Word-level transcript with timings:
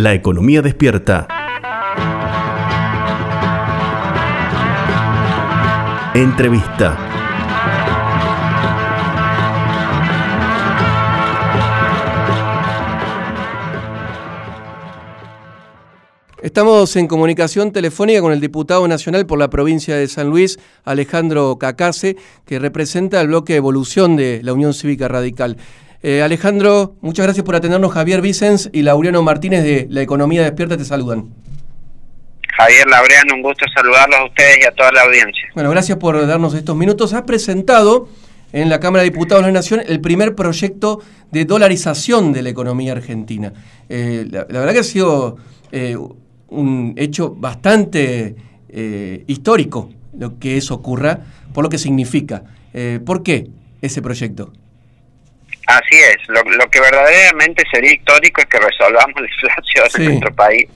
La 0.00 0.14
economía 0.14 0.62
despierta. 0.62 1.28
Entrevista. 6.14 6.96
Estamos 16.40 16.96
en 16.96 17.06
comunicación 17.06 17.70
telefónica 17.70 18.22
con 18.22 18.32
el 18.32 18.40
diputado 18.40 18.88
nacional 18.88 19.26
por 19.26 19.38
la 19.38 19.50
provincia 19.50 19.96
de 19.96 20.08
San 20.08 20.30
Luis, 20.30 20.58
Alejandro 20.84 21.58
Cacase, 21.58 22.16
que 22.46 22.58
representa 22.58 23.20
el 23.20 23.28
bloque 23.28 23.54
evolución 23.56 24.16
de 24.16 24.40
la 24.42 24.54
Unión 24.54 24.72
Cívica 24.72 25.08
Radical. 25.08 25.58
Eh, 26.02 26.22
Alejandro, 26.22 26.94
muchas 27.02 27.26
gracias 27.26 27.44
por 27.44 27.54
atendernos. 27.54 27.92
Javier 27.92 28.22
Vicens 28.22 28.70
y 28.72 28.82
Laureano 28.82 29.22
Martínez 29.22 29.62
de 29.62 29.86
La 29.90 30.00
Economía 30.00 30.42
Despierta 30.42 30.78
te 30.78 30.84
saludan. 30.84 31.28
Javier 32.56 32.86
Laureano, 32.86 33.34
un 33.34 33.42
gusto 33.42 33.66
saludarlos 33.74 34.18
a 34.18 34.24
ustedes 34.24 34.58
y 34.62 34.64
a 34.66 34.70
toda 34.72 34.92
la 34.92 35.02
audiencia. 35.02 35.44
Bueno, 35.54 35.70
gracias 35.70 35.98
por 35.98 36.26
darnos 36.26 36.54
estos 36.54 36.74
minutos. 36.74 37.12
Has 37.12 37.22
presentado 37.22 38.08
en 38.52 38.70
la 38.70 38.80
Cámara 38.80 39.02
de 39.02 39.10
Diputados 39.10 39.44
de 39.44 39.52
la 39.52 39.58
Nación 39.58 39.82
el 39.86 40.00
primer 40.00 40.34
proyecto 40.34 41.02
de 41.30 41.44
dolarización 41.44 42.32
de 42.32 42.42
la 42.42 42.48
economía 42.48 42.92
argentina. 42.92 43.52
Eh, 43.90 44.26
la, 44.30 44.44
verdad 44.44 44.72
que 44.72 44.78
ha 44.78 44.84
sido 44.84 45.36
eh, 45.70 45.96
un 46.48 46.94
hecho 46.96 47.30
bastante 47.30 48.36
histórico 49.26 49.90
lo 50.16 50.38
que 50.38 50.56
eso 50.56 50.74
ocurra, 50.74 51.18
por 51.52 51.64
lo 51.64 51.70
que 51.70 51.76
significa. 51.76 52.44
¿Por 53.04 53.24
qué 53.24 53.48
ese 53.82 54.00
proyecto? 54.00 54.52
Así 55.70 55.94
es, 55.94 56.16
lo, 56.26 56.42
que 56.68 56.80
verdaderamente 56.80 57.62
sería 57.70 57.92
histórico 57.92 58.40
es 58.40 58.48
que 58.48 58.58
resolvamos 58.58 59.14
la 59.20 59.28
inflación 59.28 60.02
en 60.02 60.04
nuestro 60.08 60.34
país. 60.34 60.66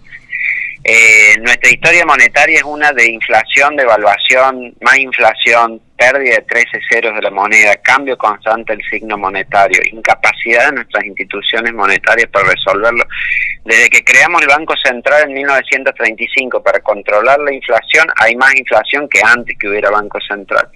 Eh, 0.84 1.36
nuestra 1.40 1.70
historia 1.70 2.04
monetaria 2.06 2.58
es 2.58 2.62
una 2.62 2.92
de 2.92 3.10
inflación, 3.10 3.74
devaluación, 3.74 4.72
más 4.82 4.98
inflación, 4.98 5.80
pérdida 5.96 6.36
de 6.36 6.42
13 6.42 6.80
ceros 6.88 7.14
de 7.14 7.22
la 7.22 7.30
moneda, 7.30 7.74
cambio 7.82 8.16
constante 8.16 8.76
del 8.76 8.84
signo 8.88 9.18
monetario, 9.18 9.80
incapacidad 9.90 10.66
de 10.66 10.76
nuestras 10.76 11.04
instituciones 11.06 11.72
monetarias 11.72 12.28
para 12.30 12.50
resolverlo. 12.50 13.04
Desde 13.64 13.90
que 13.90 14.04
creamos 14.04 14.42
el 14.42 14.48
Banco 14.48 14.74
Central 14.84 15.24
en 15.26 15.34
1935 15.34 16.62
para 16.62 16.78
controlar 16.80 17.40
la 17.40 17.52
inflación, 17.52 18.06
hay 18.16 18.36
más 18.36 18.54
inflación 18.54 19.08
que 19.08 19.20
antes 19.24 19.56
que 19.58 19.68
hubiera 19.68 19.90
Banco 19.90 20.20
Central. 20.28 20.68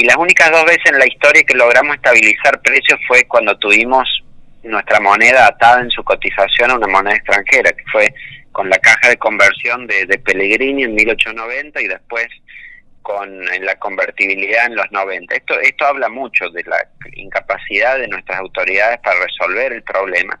Y 0.00 0.04
las 0.04 0.16
únicas 0.16 0.48
dos 0.52 0.64
veces 0.64 0.92
en 0.92 0.98
la 1.00 1.08
historia 1.08 1.42
que 1.42 1.56
logramos 1.56 1.96
estabilizar 1.96 2.62
precios 2.62 3.00
fue 3.08 3.24
cuando 3.24 3.58
tuvimos 3.58 4.08
nuestra 4.62 5.00
moneda 5.00 5.48
atada 5.48 5.80
en 5.80 5.90
su 5.90 6.04
cotización 6.04 6.70
a 6.70 6.76
una 6.76 6.86
moneda 6.86 7.16
extranjera, 7.16 7.72
que 7.72 7.82
fue 7.90 8.14
con 8.52 8.70
la 8.70 8.78
caja 8.78 9.08
de 9.08 9.16
conversión 9.16 9.88
de, 9.88 10.06
de 10.06 10.18
Pellegrini 10.20 10.84
en 10.84 10.94
1890 10.94 11.82
y 11.82 11.88
después 11.88 12.28
con 13.02 13.44
la 13.44 13.74
convertibilidad 13.80 14.66
en 14.66 14.76
los 14.76 14.88
90. 14.92 15.34
Esto, 15.34 15.58
esto 15.58 15.86
habla 15.86 16.08
mucho 16.08 16.48
de 16.50 16.62
la 16.62 16.78
incapacidad 17.14 17.98
de 17.98 18.06
nuestras 18.06 18.38
autoridades 18.38 19.00
para 19.00 19.18
resolver 19.18 19.72
el 19.72 19.82
problema 19.82 20.38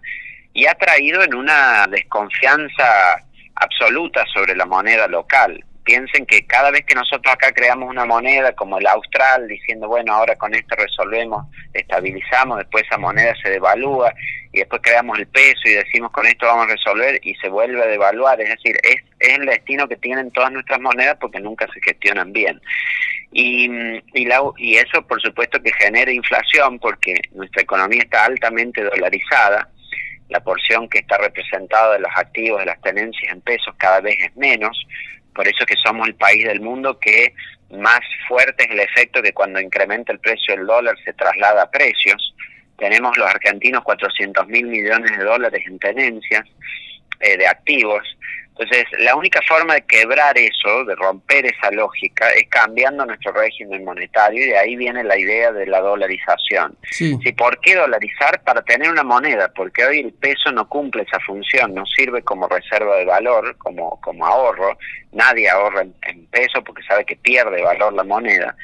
y 0.54 0.66
ha 0.66 0.74
traído 0.74 1.20
en 1.24 1.34
una 1.34 1.88
desconfianza 1.88 3.24
absoluta 3.56 4.24
sobre 4.32 4.54
la 4.54 4.66
moneda 4.66 5.08
local 5.08 5.64
piensen 5.88 6.26
que 6.26 6.44
cada 6.46 6.70
vez 6.70 6.84
que 6.84 6.94
nosotros 6.94 7.32
acá 7.32 7.50
creamos 7.50 7.88
una 7.88 8.04
moneda 8.04 8.52
como 8.52 8.76
el 8.76 8.86
austral, 8.86 9.48
diciendo, 9.48 9.88
bueno, 9.88 10.12
ahora 10.12 10.36
con 10.36 10.54
esto 10.54 10.76
resolvemos, 10.76 11.46
estabilizamos, 11.72 12.58
después 12.58 12.84
esa 12.84 12.98
moneda 12.98 13.34
se 13.42 13.48
devalúa 13.48 14.12
y 14.52 14.58
después 14.58 14.82
creamos 14.82 15.18
el 15.18 15.26
peso 15.28 15.62
y 15.64 15.72
decimos 15.72 16.10
con 16.10 16.26
esto 16.26 16.44
vamos 16.44 16.66
a 16.66 16.72
resolver 16.72 17.18
y 17.22 17.34
se 17.36 17.48
vuelve 17.48 17.82
a 17.82 17.86
devaluar. 17.86 18.38
Es 18.38 18.50
decir, 18.50 18.76
es, 18.82 18.96
es 19.18 19.38
el 19.38 19.46
destino 19.46 19.88
que 19.88 19.96
tienen 19.96 20.30
todas 20.30 20.52
nuestras 20.52 20.78
monedas 20.78 21.16
porque 21.18 21.40
nunca 21.40 21.66
se 21.72 21.80
gestionan 21.80 22.34
bien. 22.34 22.60
Y, 23.32 23.70
y, 24.12 24.26
la, 24.26 24.42
y 24.58 24.76
eso 24.76 25.00
por 25.06 25.22
supuesto 25.22 25.58
que 25.62 25.72
genera 25.72 26.12
inflación 26.12 26.78
porque 26.80 27.18
nuestra 27.32 27.62
economía 27.62 28.02
está 28.02 28.26
altamente 28.26 28.82
dolarizada 28.82 29.70
la 30.28 30.40
porción 30.40 30.86
que 30.90 30.98
está 30.98 31.16
representada 31.16 31.94
de 31.94 32.00
los 32.00 32.12
activos, 32.14 32.60
de 32.60 32.66
las 32.66 32.80
tenencias 32.82 33.32
en 33.32 33.40
pesos 33.40 33.74
cada 33.78 34.02
vez 34.02 34.18
es 34.20 34.36
menos, 34.36 34.86
por 35.38 35.46
eso 35.46 35.64
que 35.64 35.76
somos 35.76 36.08
el 36.08 36.16
país 36.16 36.44
del 36.48 36.60
mundo 36.60 36.98
que 36.98 37.32
más 37.70 38.00
fuerte 38.26 38.64
es 38.64 38.70
el 38.72 38.80
efecto 38.80 39.22
que 39.22 39.32
cuando 39.32 39.60
incrementa 39.60 40.12
el 40.12 40.18
precio 40.18 40.56
del 40.56 40.66
dólar 40.66 40.96
se 41.04 41.12
traslada 41.12 41.62
a 41.62 41.70
precios. 41.70 42.34
Tenemos 42.76 43.16
los 43.16 43.28
argentinos 43.28 43.84
400 43.84 44.48
mil 44.48 44.66
millones 44.66 45.16
de 45.16 45.22
dólares 45.22 45.62
en 45.64 45.78
tenencias 45.78 46.44
eh, 47.20 47.36
de 47.36 47.46
activos 47.46 48.02
entonces, 48.58 48.86
la 48.98 49.14
única 49.14 49.40
forma 49.46 49.74
de 49.74 49.82
quebrar 49.82 50.36
eso, 50.36 50.84
de 50.84 50.96
romper 50.96 51.46
esa 51.46 51.70
lógica, 51.70 52.28
es 52.30 52.48
cambiando 52.48 53.06
nuestro 53.06 53.30
régimen 53.30 53.84
monetario 53.84 54.44
y 54.44 54.48
de 54.48 54.58
ahí 54.58 54.74
viene 54.74 55.04
la 55.04 55.16
idea 55.16 55.52
de 55.52 55.64
la 55.64 55.80
dolarización. 55.80 56.76
Sí. 56.90 57.16
¿Por 57.36 57.60
qué 57.60 57.76
dolarizar? 57.76 58.42
Para 58.42 58.62
tener 58.62 58.90
una 58.90 59.04
moneda, 59.04 59.52
porque 59.54 59.84
hoy 59.84 60.00
el 60.00 60.12
peso 60.12 60.50
no 60.50 60.68
cumple 60.68 61.04
esa 61.04 61.20
función, 61.20 61.72
no 61.72 61.86
sirve 61.86 62.22
como 62.22 62.48
reserva 62.48 62.96
de 62.96 63.04
valor, 63.04 63.56
como, 63.58 64.00
como 64.00 64.26
ahorro. 64.26 64.76
Nadie 65.12 65.48
ahorra 65.48 65.82
en 65.82 66.26
peso 66.26 66.64
porque 66.64 66.82
sabe 66.82 67.04
que 67.04 67.14
pierde 67.14 67.62
valor 67.62 67.92
la 67.92 68.02
moneda. 68.02 68.56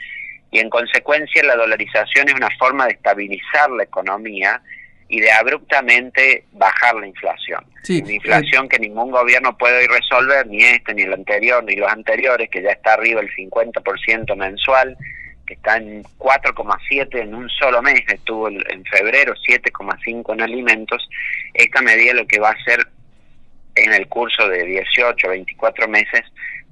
Y 0.50 0.58
en 0.58 0.70
consecuencia 0.70 1.44
la 1.44 1.54
dolarización 1.54 2.28
es 2.28 2.34
una 2.34 2.50
forma 2.58 2.86
de 2.86 2.94
estabilizar 2.94 3.70
la 3.70 3.84
economía 3.84 4.60
y 5.08 5.20
de 5.20 5.30
abruptamente 5.30 6.44
bajar 6.52 6.94
la 6.96 7.06
inflación. 7.06 7.64
una 7.88 8.12
inflación 8.12 8.68
que 8.68 8.78
ningún 8.78 9.10
gobierno 9.10 9.56
puede 9.56 9.86
resolver, 9.86 10.46
ni 10.46 10.62
este, 10.62 10.94
ni 10.94 11.02
el 11.02 11.12
anterior, 11.12 11.62
ni 11.62 11.76
los 11.76 11.90
anteriores, 11.90 12.48
que 12.50 12.62
ya 12.62 12.70
está 12.70 12.94
arriba 12.94 13.20
el 13.20 13.30
50% 13.30 14.36
mensual, 14.36 14.96
que 15.46 15.54
está 15.54 15.76
en 15.76 16.02
4,7 16.18 17.20
en 17.20 17.34
un 17.34 17.48
solo 17.50 17.82
mes, 17.82 18.02
estuvo 18.08 18.48
en 18.48 18.84
febrero 18.86 19.34
7,5 19.48 20.32
en 20.32 20.40
alimentos. 20.40 21.08
Esta 21.52 21.82
medida 21.82 22.14
lo 22.14 22.26
que 22.26 22.40
va 22.40 22.48
a 22.48 22.52
hacer 22.52 22.86
en 23.74 23.92
el 23.92 24.08
curso 24.08 24.48
de 24.48 24.64
18, 24.64 25.28
24 25.28 25.88
meses, 25.88 26.22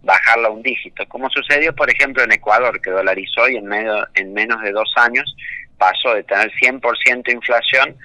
bajarla 0.03 0.50
un 0.50 0.62
dígito, 0.62 1.06
como 1.09 1.28
sucedió, 1.31 1.75
por 1.75 1.91
ejemplo, 1.91 2.22
en 2.22 2.32
Ecuador, 2.32 2.81
que 2.81 2.91
dolarizó 2.91 3.48
y 3.48 3.56
en, 3.56 3.66
medio, 3.66 4.06
en 4.15 4.32
menos 4.32 4.60
de 4.62 4.72
dos 4.72 4.92
años 4.97 5.37
pasó 5.78 6.15
de 6.15 6.22
tener 6.25 6.50
100% 6.53 7.32
inflación 7.32 7.97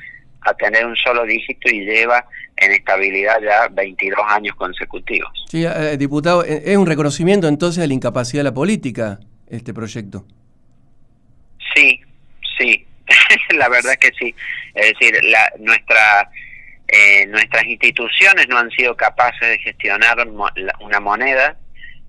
a 0.48 0.54
tener 0.54 0.86
un 0.86 0.96
solo 0.96 1.26
dígito 1.26 1.70
y 1.70 1.86
lleva 1.86 2.26
en 2.56 2.72
estabilidad 2.72 3.40
ya 3.42 3.68
22 3.70 4.20
años 4.28 4.56
consecutivos. 4.56 5.30
Sí, 5.50 5.66
eh, 5.66 5.98
diputado, 5.98 6.44
eh, 6.44 6.64
es 6.66 6.78
un 6.78 6.86
reconocimiento 6.86 7.48
entonces 7.48 7.82
de 7.82 7.88
la 7.88 7.94
incapacidad 7.94 8.42
de 8.42 8.50
la 8.50 8.54
política 8.54 9.20
este 9.50 9.74
proyecto. 9.74 10.26
Sí, 11.76 12.02
sí, 12.58 12.86
la 13.58 13.70
verdad 13.70 13.94
es 13.94 14.00
que 14.00 14.12
sí. 14.18 14.36
Es 14.74 14.94
decir, 14.94 15.20
la, 15.26 15.52
nuestra, 15.60 16.30
eh, 16.88 17.26
nuestras 17.28 17.66
instituciones 17.66 18.48
no 18.48 18.58
han 18.58 18.70
sido 18.72 18.96
capaces 18.96 19.48
de 19.48 19.60
gestionar 19.60 20.28
una 20.28 21.00
moneda 21.00 21.58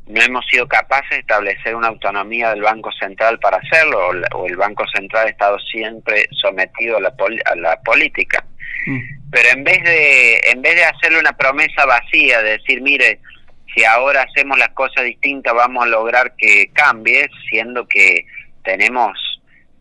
no 0.08 0.22
hemos 0.22 0.46
sido 0.46 0.66
capaces 0.66 1.10
de 1.10 1.18
establecer 1.18 1.74
una 1.74 1.88
autonomía 1.88 2.50
del 2.50 2.62
Banco 2.62 2.90
Central 2.92 3.38
para 3.38 3.58
hacerlo, 3.58 4.08
o, 4.34 4.46
el 4.46 4.56
Banco 4.56 4.84
Central 4.94 5.26
ha 5.26 5.30
estado 5.30 5.58
siempre 5.58 6.26
sometido 6.32 6.96
a 6.96 7.00
la, 7.00 7.14
a 7.44 7.54
la 7.56 7.80
política. 7.82 8.44
Mm. 8.86 9.00
Pero 9.30 9.48
en 9.50 9.64
vez 9.64 9.82
de 9.84 10.40
en 10.50 10.62
vez 10.62 10.76
de 10.76 10.84
hacerle 10.84 11.20
una 11.20 11.36
promesa 11.36 11.84
vacía, 11.84 12.40
de 12.40 12.52
decir, 12.52 12.80
mire, 12.80 13.20
si 13.74 13.84
ahora 13.84 14.22
hacemos 14.22 14.58
las 14.58 14.70
cosas 14.70 15.04
distintas 15.04 15.52
vamos 15.54 15.84
a 15.84 15.88
lograr 15.88 16.34
que 16.36 16.70
cambie, 16.72 17.28
siendo 17.50 17.86
que 17.86 18.24
tenemos 18.64 19.18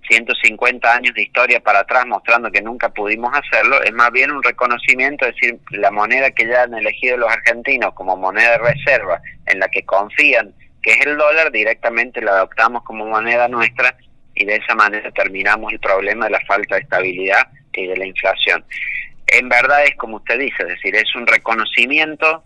150 0.09 0.93
años 0.93 1.13
de 1.15 1.23
historia 1.23 1.59
para 1.59 1.79
atrás 1.79 2.05
mostrando 2.05 2.51
que 2.51 2.61
nunca 2.61 2.89
pudimos 2.89 3.31
hacerlo, 3.33 3.81
es 3.81 3.93
más 3.93 4.11
bien 4.11 4.31
un 4.31 4.43
reconocimiento, 4.43 5.25
es 5.25 5.35
decir, 5.35 5.59
la 5.71 5.91
moneda 5.91 6.31
que 6.31 6.47
ya 6.47 6.63
han 6.63 6.73
elegido 6.73 7.17
los 7.17 7.31
argentinos 7.31 7.93
como 7.93 8.15
moneda 8.15 8.51
de 8.51 8.73
reserva, 8.73 9.21
en 9.47 9.59
la 9.59 9.67
que 9.67 9.83
confían, 9.83 10.53
que 10.81 10.91
es 10.91 11.05
el 11.05 11.17
dólar, 11.17 11.51
directamente 11.51 12.21
la 12.21 12.31
adoptamos 12.31 12.83
como 12.83 13.05
moneda 13.05 13.47
nuestra 13.47 13.95
y 14.35 14.45
de 14.45 14.55
esa 14.55 14.75
manera 14.75 15.11
terminamos 15.11 15.73
el 15.73 15.79
problema 15.79 16.25
de 16.25 16.31
la 16.31 16.41
falta 16.41 16.75
de 16.75 16.81
estabilidad 16.81 17.47
y 17.73 17.87
de 17.87 17.97
la 17.97 18.05
inflación. 18.05 18.63
En 19.27 19.49
verdad 19.49 19.83
es 19.85 19.95
como 19.95 20.17
usted 20.17 20.39
dice, 20.39 20.63
es 20.63 20.69
decir, 20.69 20.95
es 20.95 21.13
un 21.15 21.27
reconocimiento 21.27 22.43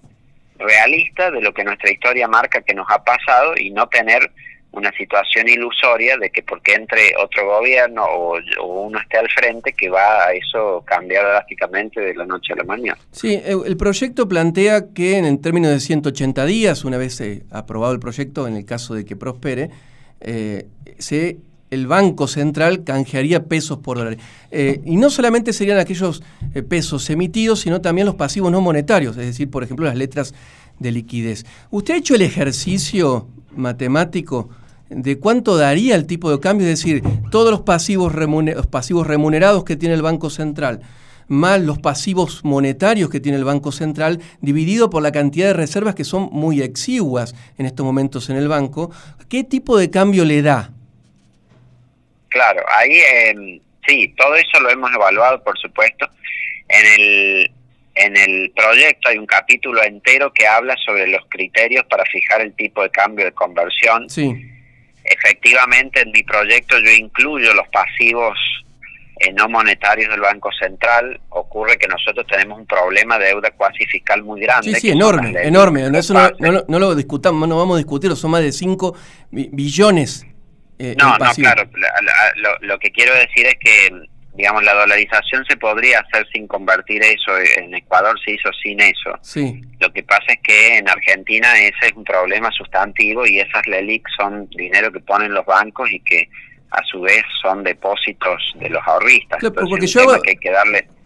realista 0.58 1.32
de 1.32 1.42
lo 1.42 1.54
que 1.54 1.64
nuestra 1.64 1.92
historia 1.92 2.28
marca 2.28 2.62
que 2.62 2.74
nos 2.74 2.88
ha 2.90 3.04
pasado 3.04 3.54
y 3.58 3.72
no 3.72 3.88
tener 3.88 4.32
una 4.72 4.92
situación 4.94 5.50
ilusoria 5.50 6.18
de 6.18 6.30
que 6.30 6.44
porque 6.44 6.74
entre 6.74 7.14
otro 7.22 7.46
gobierno 7.46 8.04
o, 8.06 8.38
uno 8.64 9.00
esté 9.00 9.18
al 9.18 9.30
frente 9.30 9.74
que 9.74 9.90
va 9.90 10.28
a 10.28 10.34
eso 10.34 10.84
cambiar 10.86 11.26
drásticamente 11.26 12.00
de 12.00 12.16
la 12.16 12.26
noche 12.26 12.54
a 12.54 12.58
la 12.58 12.64
mañana. 12.64 12.98
Sí, 13.12 13.42
el 13.46 13.78
proyecto 13.78 14.28
plantea 14.28 14.94
que 14.94 15.18
en, 15.18 15.42
términos 15.42 15.72
de 15.72 15.80
180 15.80 16.46
días, 16.46 16.86
una 16.86 16.98
vez 16.98 17.22
aprobado 17.52 17.94
el 17.94 18.00
proyecto, 18.00 18.48
en 18.48 18.56
el 18.56 18.66
caso 18.66 18.94
de 18.94 19.06
que 19.06 19.16
prospere, 19.16 19.70
eh, 20.22 20.68
se 21.00 21.38
el 21.72 21.88
Banco 21.88 22.28
Central 22.28 22.84
canjearía 22.84 23.46
pesos 23.46 23.80
por 23.80 23.98
dólares. 23.98 24.20
Eh, 24.52 24.82
y 24.86 24.98
no 24.98 25.10
solamente 25.10 25.54
serían 25.54 25.80
aquellos 25.80 26.22
eh, 26.54 26.62
pesos 26.62 27.10
emitidos, 27.10 27.62
sino 27.62 27.80
también 27.82 28.06
los 28.06 28.16
pasivos 28.16 28.52
no 28.52 28.60
monetarios, 28.60 29.18
es 29.18 29.26
decir, 29.26 29.50
por 29.50 29.64
ejemplo, 29.64 29.86
las 29.86 29.96
letras 29.96 30.36
de 30.80 30.92
liquidez. 30.92 31.46
¿Usted 31.72 31.94
ha 31.94 31.98
hecho 31.98 32.16
el 32.16 32.24
ejercicio 32.24 33.28
matemático 33.56 34.50
de 34.92 35.20
cuánto 35.20 35.58
daría 35.58 35.96
el 35.96 36.06
tipo 36.06 36.30
de 36.30 36.40
cambio? 36.40 36.68
Es 36.68 36.80
decir, 36.80 37.02
todos 37.32 37.50
los 37.50 37.62
pasivos, 37.62 38.14
los 38.14 38.68
pasivos 38.68 39.08
remunerados 39.08 39.64
que 39.64 39.76
tiene 39.76 39.96
el 39.96 40.02
Banco 40.02 40.30
Central, 40.30 40.82
más 41.28 41.62
los 41.62 41.80
pasivos 41.80 42.44
monetarios 42.44 43.10
que 43.10 43.22
tiene 43.22 43.38
el 43.38 43.46
Banco 43.46 43.72
Central, 43.72 44.20
dividido 44.42 44.90
por 44.90 45.02
la 45.02 45.14
cantidad 45.14 45.48
de 45.48 45.54
reservas 45.54 45.96
que 45.96 46.04
son 46.04 46.30
muy 46.32 46.62
exiguas 46.62 47.34
en 47.58 47.66
estos 47.66 47.86
momentos 47.86 48.30
en 48.30 48.36
el 48.36 48.50
banco, 48.50 48.92
¿qué 49.30 49.46
tipo 49.46 49.78
de 49.78 49.90
cambio 49.90 50.26
le 50.26 50.42
da? 50.42 50.72
Claro, 52.28 52.62
ahí 52.78 52.92
eh, 52.92 53.62
sí, 53.88 54.14
todo 54.18 54.36
eso 54.36 54.60
lo 54.60 54.70
hemos 54.70 54.94
evaluado, 54.94 55.42
por 55.44 55.58
supuesto. 55.58 56.08
En 56.68 57.02
el, 57.02 57.52
en 57.96 58.18
el 58.18 58.52
proyecto 58.52 59.10
hay 59.10 59.18
un 59.18 59.26
capítulo 59.26 59.84
entero 59.84 60.32
que 60.34 60.48
habla 60.48 60.76
sobre 60.86 61.08
los 61.08 61.26
criterios 61.30 61.86
para 61.90 62.04
fijar 62.06 62.42
el 62.42 62.54
tipo 62.56 62.84
de 62.84 62.90
cambio 62.90 63.26
de 63.26 63.32
conversión. 63.32 64.10
Sí. 64.10 64.52
Efectivamente, 65.04 66.02
en 66.02 66.12
mi 66.12 66.24
proyecto 66.24 66.78
yo 66.80 66.92
incluyo 66.92 67.54
los 67.54 67.68
pasivos 67.70 68.38
eh, 69.24 69.32
no 69.34 69.48
monetarios 69.48 70.10
del 70.10 70.20
Banco 70.20 70.50
Central, 70.60 71.20
ocurre 71.30 71.78
que 71.78 71.88
nosotros 71.88 72.26
tenemos 72.28 72.58
un 72.58 72.66
problema 72.66 73.20
de 73.20 73.28
deuda 73.28 73.52
cuasi 73.52 73.86
fiscal 73.86 74.24
muy 74.24 74.42
grande. 74.42 74.74
Sí, 74.74 74.80
sí, 74.80 74.90
enorme, 74.90 75.34
enorme. 75.44 75.86
Eso 75.96 76.16
no, 76.40 76.80
lo 76.80 76.96
discutamos, 76.96 77.48
no 77.48 77.56
vamos 77.56 77.76
a 77.76 77.78
discutirlo, 77.78 78.16
son 78.16 78.32
más 78.32 78.42
de 78.42 78.52
5 78.52 78.96
billones. 79.30 80.26
Eh, 80.80 80.96
no, 80.98 81.16
no, 81.20 81.32
claro, 81.36 81.70
lo, 82.62 82.80
que 82.80 82.92
quiero 82.92 83.14
decir 83.14 83.46
es 83.46 83.58
que, 83.60 83.92
digamos, 84.34 84.64
la 84.64 84.74
dolarización 84.74 85.46
se 85.46 85.58
podría 85.58 86.00
hacer 86.00 86.26
sin 86.34 86.48
convertir 86.48 87.02
eso, 87.04 87.38
en 87.58 87.74
Ecuador 87.74 88.18
se 88.24 88.32
hizo 88.32 88.50
sin 88.64 88.80
eso. 88.80 89.12
Sí. 89.22 89.62
Lo 89.80 89.92
que 89.92 90.04
pasa 90.04 90.26
es 90.30 90.40
que 90.42 90.78
en 90.78 90.90
Argentina 90.90 91.54
ese 91.58 91.88
es 91.88 91.94
un 91.96 92.04
problema 92.04 92.50
sustantivo 92.52 93.26
y 93.26 93.40
esas 93.40 93.66
LELIC 93.68 94.08
son 94.18 94.48
dinero 94.50 94.92
que 94.92 95.02
ponen 95.02 95.34
los 95.34 95.46
bancos 95.46 95.92
y 95.92 96.00
que 96.00 96.30
a 96.72 96.82
su 96.90 97.02
vez 97.02 97.24
son 97.42 97.64
depósitos 97.64 98.54
de 98.56 98.70
los 98.70 98.82
ahorristas. 98.88 99.40
porque 99.42 99.88
yo 99.88 100.02
hago, 100.02 100.22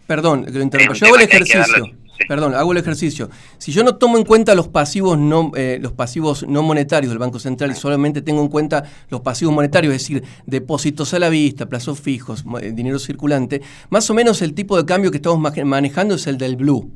perdón, 0.06 0.46
yo 0.94 1.06
hago 1.06 1.16
el 1.16 1.22
ejercicio. 1.22 1.90
Perdón, 2.28 2.54
hago 2.54 2.72
el 2.72 2.78
ejercicio. 2.78 3.30
Si 3.58 3.72
yo 3.72 3.84
no 3.84 3.96
tomo 3.96 4.18
en 4.18 4.24
cuenta 4.24 4.54
los 4.54 4.68
pasivos 4.68 5.18
no 5.18 5.52
eh, 5.54 5.78
los 5.80 5.92
pasivos 5.92 6.46
no 6.48 6.62
monetarios 6.62 7.10
del 7.10 7.18
Banco 7.18 7.38
Central 7.38 7.70
y 7.70 7.74
solamente 7.74 8.22
tengo 8.22 8.42
en 8.42 8.48
cuenta 8.48 8.84
los 9.08 9.20
pasivos 9.20 9.54
monetarios, 9.54 9.94
es 9.94 10.02
decir, 10.02 10.24
depósitos 10.46 11.14
a 11.14 11.18
la 11.18 11.28
vista, 11.28 11.66
plazos 11.66 12.00
fijos, 12.00 12.44
eh, 12.60 12.72
dinero 12.72 12.98
circulante, 12.98 13.62
más 13.90 14.08
o 14.10 14.14
menos 14.14 14.42
el 14.42 14.54
tipo 14.54 14.76
de 14.76 14.86
cambio 14.86 15.10
que 15.10 15.18
estamos 15.18 15.40
manejando 15.64 16.14
es 16.14 16.26
el 16.26 16.38
del 16.38 16.56
blue, 16.56 16.90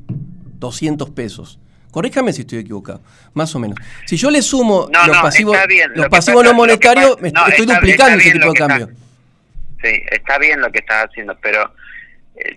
200 0.59 1.09
pesos. 1.11 1.59
Corríjame 1.91 2.31
si 2.31 2.41
estoy 2.41 2.59
equivocado, 2.59 3.01
más 3.33 3.53
o 3.53 3.59
menos. 3.59 3.77
Si 4.05 4.15
yo 4.15 4.31
le 4.31 4.41
sumo 4.41 4.87
los 5.07 5.17
pasivos, 5.17 5.57
los 5.93 6.07
pasivos 6.07 6.43
no 6.43 6.53
monetarios, 6.53 7.17
estoy 7.21 7.65
duplicando 7.65 8.17
ese 8.17 8.31
tipo 8.31 8.47
de 8.47 8.53
cambio. 8.53 8.89
sí, 9.83 9.89
está 10.11 10.37
bien 10.37 10.61
lo 10.61 10.71
que 10.71 10.79
estás 10.79 11.07
haciendo, 11.09 11.37
pero 11.41 11.73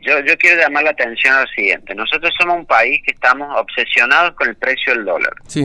yo, 0.03 0.21
yo 0.21 0.37
quiero 0.39 0.61
llamar 0.61 0.85
la 0.85 0.91
atención 0.91 1.35
al 1.35 1.49
siguiente. 1.49 1.95
Nosotros 1.95 2.33
somos 2.39 2.57
un 2.57 2.67
país 2.67 3.01
que 3.05 3.13
estamos 3.13 3.49
obsesionados 3.59 4.35
con 4.35 4.49
el 4.49 4.57
precio 4.57 4.95
del 4.95 5.05
dólar. 5.05 5.33
Sí. 5.47 5.65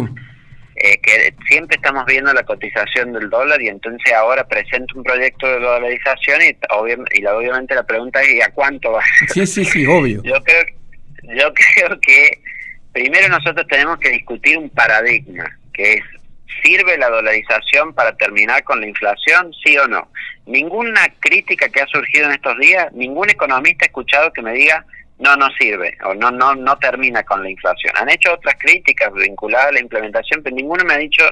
Eh, 0.81 0.98
que 1.01 1.33
siempre 1.50 1.75
estamos 1.75 2.06
viendo 2.06 2.31
la 2.33 2.44
cotización 2.44 3.12
del 3.12 3.30
dólar 3.30 3.62
y 3.62 3.68
entonces 3.68 4.13
ahora 4.13 4.48
presento 4.48 4.98
un 4.98 5.04
proyecto 5.04 5.45
de 5.45 5.60
dolarización 5.60 6.42
y, 6.42 6.56
y 7.19 7.25
obviamente 7.25 7.75
la 7.75 7.83
pregunta 7.83 8.21
es 8.21 8.31
¿y 8.36 8.42
a 8.42 8.50
cuánto 8.51 8.94
va? 8.94 9.04
Sí, 9.27 9.45
sí, 9.45 9.66
sí, 9.66 9.86
obvio. 9.86 10.21
Yo 10.24 10.42
creo, 10.42 10.63
yo 11.24 11.54
creo 11.54 12.00
que 12.00 12.42
primero 12.94 13.27
nosotros 13.27 13.68
tenemos 13.68 14.00
que 14.00 14.10
discutir 14.10 14.57
un 14.57 14.69
paradigma, 14.69 15.57
que 15.74 15.95
es, 15.95 16.04
¿sirve 16.63 16.98
la 16.98 17.10
dolarización 17.10 17.94
para 17.94 18.16
terminar 18.16 18.63
con 18.63 18.80
la 18.80 18.88
inflación, 18.88 19.54
sí 19.62 19.77
o 19.77 19.88
no? 19.88 20.10
Ninguna 20.49 21.13
crítica 21.19 21.69
que 21.69 21.79
ha 21.79 21.85
surgido 21.85 22.25
en 22.25 22.31
estos 22.31 22.57
días, 22.57 22.91
ningún 22.93 23.29
economista 23.29 23.85
ha 23.85 23.87
escuchado 23.87 24.33
que 24.33 24.41
me 24.41 24.51
diga, 24.53 24.83
no, 25.19 25.35
no 25.35 25.47
sirve, 25.59 25.95
o 26.03 26.15
no, 26.15 26.31
no, 26.31 26.55
no 26.55 26.75
termina 26.79 27.21
con 27.21 27.43
la 27.43 27.51
inflación. 27.51 27.93
Han 27.95 28.09
hecho 28.09 28.33
otras 28.33 28.55
críticas 28.57 29.13
vinculadas 29.13 29.67
a 29.67 29.71
la 29.73 29.79
implementación, 29.79 30.41
pero 30.41 30.55
ninguno 30.55 30.83
me 30.85 30.95
ha 30.95 30.97
dicho, 30.97 31.23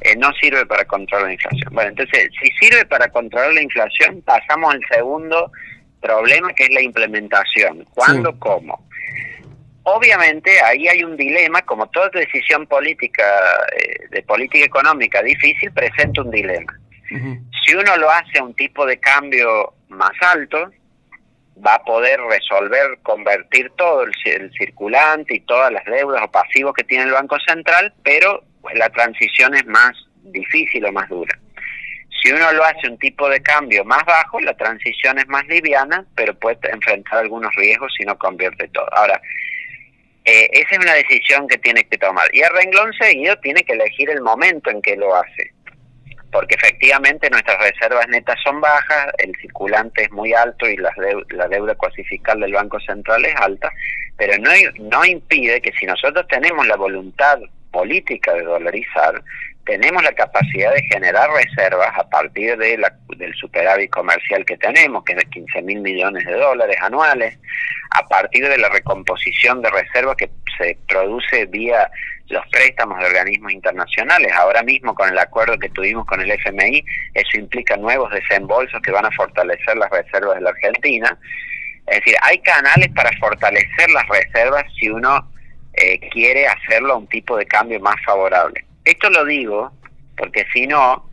eh, 0.00 0.16
no 0.16 0.32
sirve 0.32 0.66
para 0.66 0.84
controlar 0.84 1.28
la 1.28 1.34
inflación. 1.34 1.72
Bueno, 1.72 1.90
entonces, 1.90 2.28
si 2.42 2.50
sirve 2.58 2.84
para 2.86 3.06
controlar 3.08 3.54
la 3.54 3.62
inflación, 3.62 4.20
pasamos 4.22 4.74
al 4.74 4.80
segundo 4.90 5.52
problema, 6.00 6.52
que 6.52 6.64
es 6.64 6.70
la 6.70 6.82
implementación. 6.82 7.86
¿Cuándo, 7.94 8.36
cómo? 8.36 8.84
Obviamente 9.84 10.60
ahí 10.62 10.88
hay 10.88 11.04
un 11.04 11.16
dilema, 11.16 11.62
como 11.62 11.86
toda 11.90 12.08
decisión 12.08 12.66
política, 12.66 13.22
eh, 13.78 14.08
de 14.10 14.22
política 14.24 14.64
económica 14.64 15.22
difícil, 15.22 15.70
presenta 15.70 16.22
un 16.22 16.32
dilema. 16.32 16.76
Si 17.08 17.74
uno 17.74 17.96
lo 17.96 18.10
hace 18.10 18.38
a 18.38 18.44
un 18.44 18.54
tipo 18.54 18.86
de 18.86 18.98
cambio 18.98 19.74
más 19.88 20.12
alto, 20.20 20.70
va 21.64 21.74
a 21.74 21.84
poder 21.84 22.20
resolver, 22.20 22.98
convertir 23.02 23.70
todo 23.76 24.02
el, 24.02 24.12
circulante 24.58 25.36
y 25.36 25.40
todas 25.40 25.72
las 25.72 25.84
deudas 25.84 26.22
o 26.22 26.30
pasivos 26.30 26.74
que 26.74 26.84
tiene 26.84 27.04
el 27.04 27.12
Banco 27.12 27.36
Central, 27.46 27.92
pero 28.02 28.42
la 28.74 28.90
transición 28.90 29.54
es 29.54 29.66
más 29.66 29.92
difícil 30.22 30.84
o 30.84 30.92
más 30.92 31.08
dura. 31.08 31.38
Si 32.22 32.32
uno 32.32 32.52
lo 32.52 32.64
hace 32.64 32.88
un 32.88 32.98
tipo 32.98 33.28
de 33.28 33.40
cambio 33.40 33.84
más 33.84 34.04
bajo, 34.04 34.40
la 34.40 34.56
transición 34.56 35.18
es 35.18 35.28
más 35.28 35.46
liviana, 35.46 36.04
pero 36.16 36.34
puede 36.34 36.58
enfrentar 36.70 37.18
algunos 37.18 37.54
riesgos 37.54 37.92
si 37.96 38.04
no 38.04 38.18
convierte 38.18 38.68
todo. 38.68 38.88
Ahora, 38.92 39.20
eh, 40.24 40.48
esa 40.52 40.74
es 40.74 40.78
una 40.78 40.94
decisión 40.94 41.46
que 41.46 41.58
tiene 41.58 41.84
que 41.84 41.98
tomar. 41.98 42.28
Y 42.34 42.40
el 42.40 42.50
renglón 42.50 42.92
seguido 42.94 43.36
tiene 43.38 43.62
que 43.62 43.74
elegir 43.74 44.10
el 44.10 44.22
momento 44.22 44.70
en 44.70 44.82
que 44.82 44.96
lo 44.96 45.14
hace. 45.14 45.52
Porque 46.36 46.54
efectivamente 46.54 47.30
nuestras 47.30 47.58
reservas 47.58 48.06
netas 48.08 48.36
son 48.44 48.60
bajas, 48.60 49.06
el 49.16 49.34
circulante 49.40 50.02
es 50.02 50.10
muy 50.10 50.34
alto 50.34 50.68
y 50.68 50.76
la, 50.76 50.92
la 51.30 51.48
deuda 51.48 51.74
cuasi 51.76 52.04
fiscal 52.04 52.38
del 52.40 52.52
Banco 52.52 52.78
Central 52.80 53.24
es 53.24 53.34
alta, 53.36 53.72
pero 54.18 54.34
no, 54.36 54.50
no 54.78 55.02
impide 55.06 55.62
que 55.62 55.72
si 55.72 55.86
nosotros 55.86 56.28
tenemos 56.28 56.66
la 56.66 56.76
voluntad 56.76 57.38
política 57.72 58.34
de 58.34 58.42
dolarizar, 58.42 59.22
tenemos 59.64 60.02
la 60.02 60.12
capacidad 60.12 60.74
de 60.74 60.82
generar 60.82 61.30
reservas 61.30 61.98
a 61.98 62.06
partir 62.10 62.58
de 62.58 62.76
la, 62.76 62.94
del 63.16 63.34
superávit 63.34 63.90
comercial 63.90 64.44
que 64.44 64.58
tenemos, 64.58 65.04
que 65.04 65.14
es 65.14 65.18
de 65.20 65.30
15 65.30 65.62
mil 65.62 65.80
millones 65.80 66.26
de 66.26 66.34
dólares 66.34 66.76
anuales, 66.82 67.38
a 67.92 68.06
partir 68.08 68.46
de 68.46 68.58
la 68.58 68.68
recomposición 68.68 69.62
de 69.62 69.70
reservas 69.70 70.16
que 70.16 70.28
se 70.58 70.76
produce 70.86 71.46
vía 71.46 71.90
los 72.28 72.46
préstamos 72.48 72.98
de 72.98 73.06
organismos 73.06 73.52
internacionales. 73.52 74.32
Ahora 74.34 74.62
mismo 74.62 74.94
con 74.94 75.08
el 75.08 75.18
acuerdo 75.18 75.58
que 75.58 75.68
tuvimos 75.68 76.06
con 76.06 76.20
el 76.20 76.30
FMI, 76.30 76.84
eso 77.14 77.38
implica 77.38 77.76
nuevos 77.76 78.10
desembolsos 78.10 78.80
que 78.82 78.90
van 78.90 79.06
a 79.06 79.10
fortalecer 79.12 79.76
las 79.76 79.90
reservas 79.90 80.36
de 80.36 80.40
la 80.42 80.50
Argentina. 80.50 81.18
Es 81.86 81.98
decir, 82.00 82.16
hay 82.22 82.38
canales 82.38 82.88
para 82.94 83.10
fortalecer 83.18 83.90
las 83.90 84.08
reservas 84.08 84.64
si 84.78 84.88
uno 84.88 85.30
eh, 85.74 86.00
quiere 86.10 86.46
hacerlo 86.48 86.94
a 86.94 86.96
un 86.96 87.06
tipo 87.06 87.36
de 87.36 87.46
cambio 87.46 87.78
más 87.80 87.96
favorable. 88.04 88.64
Esto 88.84 89.08
lo 89.10 89.24
digo 89.24 89.72
porque 90.16 90.46
si 90.52 90.66
no, 90.66 91.08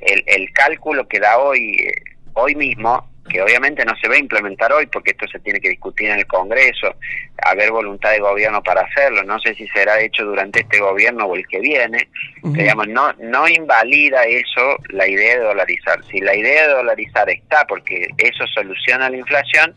el, 0.00 0.22
el, 0.26 0.52
cálculo 0.52 1.06
que 1.08 1.18
da 1.18 1.38
hoy, 1.38 1.76
eh, 1.80 1.92
hoy 2.34 2.54
mismo, 2.54 3.08
que 3.36 3.42
obviamente 3.42 3.84
no 3.84 3.94
se 3.96 4.08
va 4.08 4.14
a 4.14 4.18
implementar 4.18 4.72
hoy 4.72 4.86
porque 4.86 5.10
esto 5.10 5.28
se 5.28 5.38
tiene 5.40 5.60
que 5.60 5.68
discutir 5.68 6.08
en 6.08 6.20
el 6.20 6.26
Congreso, 6.26 6.96
haber 7.42 7.70
voluntad 7.70 8.12
de 8.12 8.20
gobierno 8.20 8.62
para 8.62 8.80
hacerlo, 8.80 9.22
no 9.24 9.38
sé 9.40 9.54
si 9.54 9.68
será 9.68 10.00
hecho 10.00 10.24
durante 10.24 10.60
este 10.60 10.80
gobierno 10.80 11.26
o 11.26 11.36
el 11.36 11.46
que 11.46 11.60
viene, 11.60 12.08
digamos, 12.42 12.88
no, 12.88 13.12
no 13.18 13.46
invalida 13.46 14.24
eso 14.24 14.78
la 14.88 15.06
idea 15.06 15.38
de 15.38 15.44
dolarizar. 15.44 16.02
Si 16.10 16.20
la 16.20 16.34
idea 16.34 16.66
de 16.66 16.74
dolarizar 16.76 17.28
está 17.28 17.66
porque 17.66 18.08
eso 18.16 18.46
soluciona 18.54 19.10
la 19.10 19.18
inflación, 19.18 19.76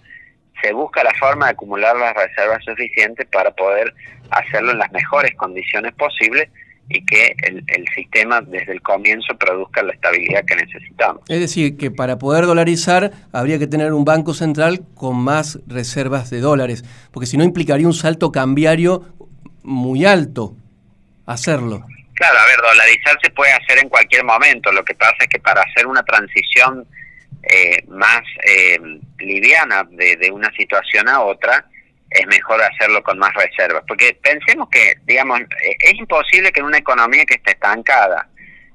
se 0.62 0.72
busca 0.72 1.04
la 1.04 1.14
forma 1.16 1.48
de 1.48 1.52
acumular 1.52 1.98
las 1.98 2.16
reservas 2.16 2.64
suficientes 2.64 3.28
para 3.28 3.52
poder 3.52 3.94
hacerlo 4.32 4.72
en 4.72 4.78
las 4.78 4.92
mejores 4.94 5.36
condiciones 5.36 5.92
posibles 5.96 6.48
y 6.90 7.06
que 7.06 7.36
el, 7.44 7.64
sistema 7.96 8.42
desde 8.42 8.74
el 8.74 8.82
comienzo 8.82 9.38
produzca 9.38 9.84
la 9.84 9.94
estabilidad 9.94 10.44
que 10.46 10.56
necesitamos. 10.56 11.22
Es 11.30 11.40
decir, 11.40 11.78
que 11.78 11.92
para 11.92 12.18
poder 12.18 12.46
dolarizar 12.46 13.12
habría 13.32 13.60
que 13.60 13.68
tener 13.68 13.94
un 13.94 14.06
banco 14.06 14.34
central 14.34 14.82
con 14.96 15.16
más 15.16 15.60
reservas 15.68 16.32
de 16.32 16.40
dólares, 16.40 16.84
porque 17.12 17.28
si 17.28 17.38
no 17.38 17.44
implicaría 17.44 17.86
un 17.86 17.94
salto 17.94 18.32
cambiario 18.32 19.06
muy 19.62 20.06
alto 20.06 20.56
hacerlo. 21.28 21.86
Claro, 22.16 22.40
a 22.40 22.46
ver, 22.48 22.58
dolarizar 22.58 23.18
se 23.22 23.30
puede 23.30 23.54
hacer 23.54 23.78
en 23.84 23.88
cualquier 23.88 24.24
momento, 24.24 24.72
lo 24.72 24.84
que 24.84 24.96
pasa 24.96 25.16
es 25.20 25.28
que 25.28 25.40
para 25.40 25.62
hacer 25.62 25.86
una 25.86 26.04
transición 26.04 26.88
eh, 27.44 27.84
más 27.88 28.22
eh, 28.46 28.80
liviana 29.20 29.88
de, 29.92 30.18
de 30.18 30.32
una 30.32 30.52
situación 30.58 31.08
a 31.08 31.22
otra, 31.22 31.66
es 32.10 32.28
mejor 32.28 32.62
hacerlo 32.62 33.04
con 33.04 33.20
más 33.20 33.34
reservas. 33.34 33.84
Porque 33.88 34.18
pensemos 34.22 34.70
que, 34.70 34.96
digamos, 35.06 35.42
es 35.80 35.94
imposible 35.94 36.52
que 36.52 36.60
en 36.60 36.68
una 36.68 36.78
economía 36.78 37.26
que 37.26 37.36
esté 37.36 37.52
estancada, 37.52 38.28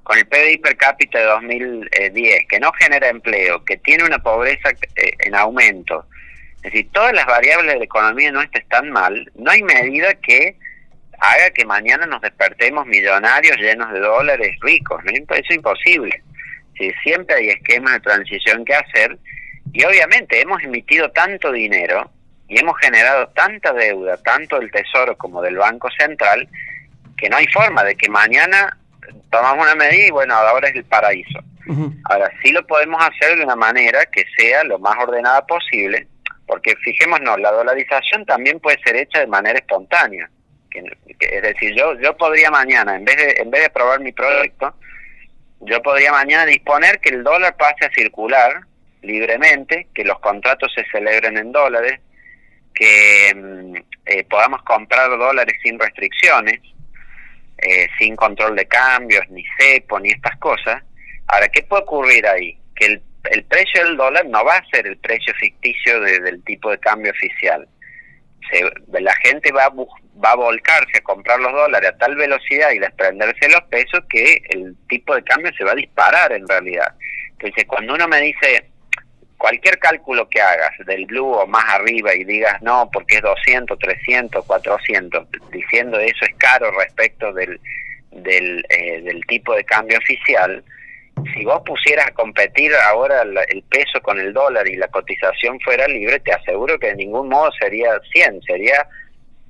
con 0.02 0.18
el 0.18 0.26
PBI 0.26 0.58
per 0.58 0.76
cápita 0.76 1.18
de 1.18 1.24
2010, 1.24 2.46
que 2.48 2.60
no 2.60 2.70
genera 2.72 3.08
empleo, 3.08 3.64
que 3.64 3.78
tiene 3.78 4.04
una 4.04 4.18
pobreza 4.18 4.70
eh, 4.96 5.12
en 5.20 5.34
aumento, 5.34 6.06
es 6.64 6.72
decir, 6.72 6.88
todas 6.92 7.12
las 7.12 7.26
variables 7.26 7.72
de 7.72 7.78
la 7.78 7.84
economía 7.84 8.32
nuestra 8.32 8.60
están 8.60 8.90
mal, 8.90 9.30
no 9.34 9.50
hay 9.50 9.62
medida 9.62 10.14
que 10.14 10.56
haga 11.18 11.50
que 11.50 11.64
mañana 11.64 12.06
nos 12.06 12.20
despertemos 12.22 12.86
millonarios 12.86 13.56
llenos 13.58 13.92
de 13.92 14.00
dólares 14.00 14.56
ricos, 14.60 15.02
¿no? 15.04 15.12
Eso 15.12 15.44
es 15.48 15.56
imposible. 15.56 16.22
Si 16.78 16.90
siempre 17.02 17.36
hay 17.36 17.48
esquemas 17.50 17.94
de 17.94 18.00
transición 18.00 18.64
que 18.64 18.74
hacer 18.74 19.18
y 19.72 19.84
obviamente 19.84 20.40
hemos 20.40 20.62
emitido 20.62 21.10
tanto 21.10 21.52
dinero 21.52 22.10
y 22.54 22.58
hemos 22.60 22.78
generado 22.78 23.26
tanta 23.34 23.72
deuda, 23.72 24.16
tanto 24.18 24.60
del 24.60 24.70
Tesoro 24.70 25.16
como 25.16 25.42
del 25.42 25.56
Banco 25.56 25.88
Central, 25.98 26.48
que 27.16 27.28
no 27.28 27.36
hay 27.36 27.48
forma 27.48 27.82
de 27.82 27.96
que 27.96 28.08
mañana 28.08 28.78
tomamos 29.28 29.64
una 29.64 29.74
medida 29.74 30.06
y 30.06 30.10
bueno, 30.12 30.34
ahora 30.34 30.68
es 30.68 30.76
el 30.76 30.84
paraíso. 30.84 31.40
Ahora 32.04 32.30
sí 32.40 32.52
lo 32.52 32.64
podemos 32.64 33.04
hacer 33.04 33.36
de 33.36 33.42
una 33.42 33.56
manera 33.56 34.06
que 34.06 34.24
sea 34.36 34.62
lo 34.62 34.78
más 34.78 34.96
ordenada 35.02 35.44
posible, 35.46 36.06
porque 36.46 36.76
fijémonos, 36.76 37.40
la 37.40 37.50
dolarización 37.50 38.24
también 38.24 38.60
puede 38.60 38.78
ser 38.84 38.94
hecha 38.96 39.18
de 39.18 39.26
manera 39.26 39.58
espontánea. 39.58 40.30
es 40.70 41.42
decir, 41.42 41.74
yo 41.74 41.98
yo 41.98 42.16
podría 42.16 42.52
mañana, 42.52 42.94
en 42.94 43.04
vez 43.04 43.16
de 43.16 43.42
en 43.42 43.50
vez 43.50 43.62
de 43.62 43.66
aprobar 43.66 43.98
mi 43.98 44.12
proyecto, 44.12 44.76
yo 45.58 45.82
podría 45.82 46.12
mañana 46.12 46.46
disponer 46.46 47.00
que 47.00 47.08
el 47.08 47.24
dólar 47.24 47.56
pase 47.56 47.86
a 47.86 47.90
circular 47.90 48.60
libremente, 49.02 49.88
que 49.92 50.04
los 50.04 50.20
contratos 50.20 50.72
se 50.72 50.84
celebren 50.92 51.36
en 51.36 51.50
dólares, 51.50 51.98
que 52.74 53.32
mm, 53.34 53.76
eh, 54.06 54.24
podamos 54.24 54.62
comprar 54.62 55.08
dólares 55.10 55.56
sin 55.62 55.78
restricciones, 55.78 56.60
eh, 57.58 57.86
sin 57.98 58.16
control 58.16 58.56
de 58.56 58.66
cambios, 58.66 59.28
ni 59.30 59.44
cepo, 59.58 60.00
ni 60.00 60.10
estas 60.10 60.36
cosas. 60.38 60.82
Ahora, 61.28 61.48
¿qué 61.48 61.62
puede 61.62 61.82
ocurrir 61.84 62.26
ahí? 62.26 62.58
Que 62.74 62.86
el, 63.30 63.44
precio 63.44 63.84
del 63.84 63.96
dólar 63.96 64.26
no 64.26 64.44
va 64.44 64.56
a 64.56 64.66
ser 64.66 64.86
el 64.86 64.98
precio 64.98 65.32
ficticio 65.40 66.00
del 66.00 66.42
tipo 66.44 66.70
de 66.70 66.78
cambio 66.78 67.10
oficial. 67.12 67.66
La 68.88 69.14
gente 69.24 69.50
va 69.50 69.64
a, 69.64 69.70
va 69.70 70.32
a 70.32 70.36
volcarse 70.36 70.98
a 70.98 71.02
comprar 71.02 71.40
los 71.40 71.52
dólares 71.52 71.90
a 71.90 71.96
tal 71.96 72.14
velocidad 72.16 72.72
y 72.72 72.78
desprenderse 72.78 73.48
los 73.48 73.62
pesos 73.70 74.00
que 74.10 74.42
el 74.50 74.76
tipo 74.88 75.14
de 75.14 75.24
cambio 75.24 75.50
se 75.56 75.64
va 75.64 75.72
a 75.72 75.76
disparar 75.76 76.32
en 76.32 76.46
realidad. 76.46 76.94
Entonces, 77.30 77.64
cuando 77.66 77.94
uno 77.94 78.06
me 78.08 78.20
dice, 78.20 78.66
cualquier 79.44 79.78
cálculo 79.78 80.26
que 80.26 80.40
hagas 80.40 80.70
del 80.86 81.04
blue 81.04 81.30
o 81.30 81.46
más 81.46 81.66
arriba 81.68 82.14
y 82.14 82.24
digas 82.24 82.62
no 82.62 82.88
porque 82.90 83.16
es 83.16 83.20
200, 83.20 83.78
300, 83.78 84.42
400, 84.42 85.26
diciendo 85.52 86.00
eso 86.00 86.24
es 86.24 86.34
caro 86.38 86.70
respecto 86.70 87.30
del, 87.34 87.60
del, 88.10 88.64
eh, 88.70 89.02
del 89.02 89.20
tipo 89.26 89.54
de 89.54 89.62
cambio 89.64 89.98
oficial, 89.98 90.64
si 91.34 91.44
vos 91.44 91.60
pusieras 91.66 92.06
a 92.06 92.12
competir 92.12 92.72
ahora 92.88 93.20
el 93.20 93.62
peso 93.64 94.00
con 94.00 94.18
el 94.18 94.32
dólar 94.32 94.66
y 94.66 94.76
la 94.76 94.88
cotización 94.88 95.60
fuera 95.60 95.86
libre, 95.88 96.20
te 96.20 96.32
aseguro 96.32 96.78
que 96.78 96.86
de 96.86 96.96
ningún 96.96 97.28
modo 97.28 97.52
sería 97.60 98.00
100, 98.14 98.40
sería 98.44 98.88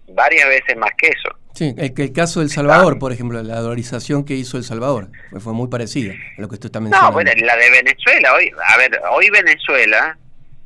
varias 0.08 0.48
veces 0.48 0.76
más 0.76 0.90
que 0.98 1.06
eso. 1.06 1.38
Sí, 1.54 1.73
el, 1.78 1.94
el 1.96 2.12
caso 2.12 2.40
del 2.40 2.50
Salvador, 2.50 2.99
por 2.99 3.12
ejemplo, 3.12 3.40
la 3.42 3.61
dolarización 3.61 4.25
que 4.25 4.34
hizo 4.34 4.56
El 4.56 4.64
Salvador, 4.64 5.11
fue, 5.38 5.52
muy 5.52 5.68
parecida 5.68 6.12
a 6.37 6.40
lo 6.40 6.49
que 6.49 6.54
usted 6.54 6.66
está 6.66 6.80
mencionando. 6.80 7.11
No, 7.11 7.12
bueno, 7.12 7.30
la 7.37 7.56
de 7.56 7.70
Venezuela, 7.70 8.34
hoy, 8.34 8.50
a 8.66 8.76
ver, 8.76 9.00
hoy 9.12 9.30
Venezuela, 9.30 10.18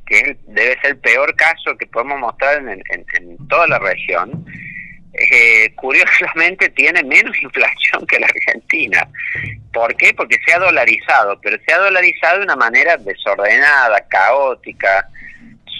que 0.07 0.37
debe 0.47 0.81
ser 0.81 0.91
el 0.91 0.97
peor 0.97 1.35
caso 1.35 1.77
que 1.77 1.85
podemos 1.85 2.19
mostrar 2.19 2.57
en, 2.57 2.83
en, 2.89 3.47
toda 3.47 3.67
la 3.67 3.77
región, 3.77 4.43
eh, 5.13 5.71
curiosamente 5.75 6.69
tiene 6.69 7.03
menos 7.03 7.35
inflación 7.41 8.07
que 8.07 8.19
la 8.19 8.25
Argentina. 8.25 9.07
¿Por 9.71 9.95
qué? 9.95 10.15
Porque 10.15 10.39
se 10.43 10.53
ha 10.53 10.57
dolarizado, 10.57 11.39
pero 11.39 11.57
se 11.67 11.71
ha 11.71 11.77
dolarizado 11.77 12.39
de 12.39 12.45
una 12.45 12.55
manera 12.55 12.97
desordenada, 12.97 14.07
caótica, 14.07 15.07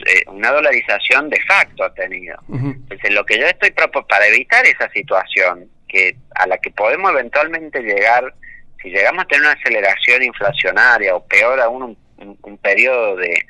eh, 0.06 0.24
una 0.28 0.52
dolarización 0.52 1.30
de 1.30 1.42
facto 1.42 1.84
ha 1.84 1.94
tenido. 1.94 2.38
Entonces, 2.50 3.12
lo 3.12 3.26
que 3.26 3.38
yo 3.38 3.46
estoy 3.46 3.72
proponiendo 3.72 4.08
para 4.08 4.28
evitar 4.28 4.66
esa 4.66 4.90
situación 4.90 5.70
que 5.88 6.16
a 6.36 6.48
la 6.48 6.58
que 6.58 6.72
podemos 6.72 7.12
eventualmente 7.12 7.82
llegar, 7.82 8.34
si 8.82 8.90
llegamos 8.90 9.24
a 9.24 9.28
tener 9.28 9.44
una 9.44 9.54
aceleración 9.54 10.24
inflacionaria 10.24 11.16
o 11.16 11.26
peor 11.26 11.60
aún 11.60 11.98
un, 12.18 12.58
periodo 12.58 13.16
de, 13.16 13.44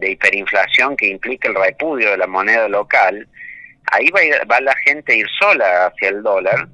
hiperinflación 0.00 0.96
que 0.96 1.08
implique 1.08 1.48
el 1.48 1.54
repudio 1.54 2.10
de 2.10 2.18
la 2.18 2.26
moneda 2.26 2.68
local, 2.68 3.26
ahí 3.90 4.08
va, 4.10 4.20
va 4.50 4.60
la 4.60 4.74
gente 4.84 5.12
a 5.12 5.16
ir 5.16 5.26
sola 5.40 5.86
hacia 5.86 6.10
el 6.10 6.22
dólar, 6.22 6.68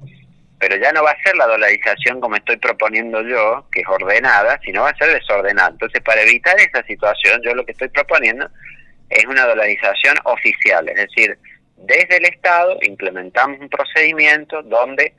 pero 0.59 0.77
ya 0.77 0.91
no 0.91 1.03
va 1.03 1.11
a 1.11 1.21
ser 1.23 1.35
la 1.35 1.47
dolarización 1.47 2.21
como 2.21 2.35
estoy 2.35 2.57
proponiendo 2.57 3.21
yo, 3.21 3.67
que 3.71 3.81
es 3.81 3.87
ordenada, 3.87 4.59
sino 4.63 4.83
va 4.83 4.89
a 4.89 4.97
ser 4.97 5.13
desordenada. 5.13 5.69
Entonces, 5.69 6.01
para 6.01 6.21
evitar 6.21 6.55
esa 6.59 6.83
situación, 6.83 7.41
yo 7.43 7.53
lo 7.53 7.65
que 7.65 7.71
estoy 7.71 7.89
proponiendo 7.89 8.49
es 9.09 9.25
una 9.25 9.45
dolarización 9.45 10.17
oficial, 10.23 10.87
es 10.89 10.95
decir, 10.95 11.37
desde 11.77 12.17
el 12.17 12.25
Estado 12.25 12.77
implementamos 12.81 13.59
un 13.59 13.69
procedimiento 13.69 14.63
donde 14.63 15.13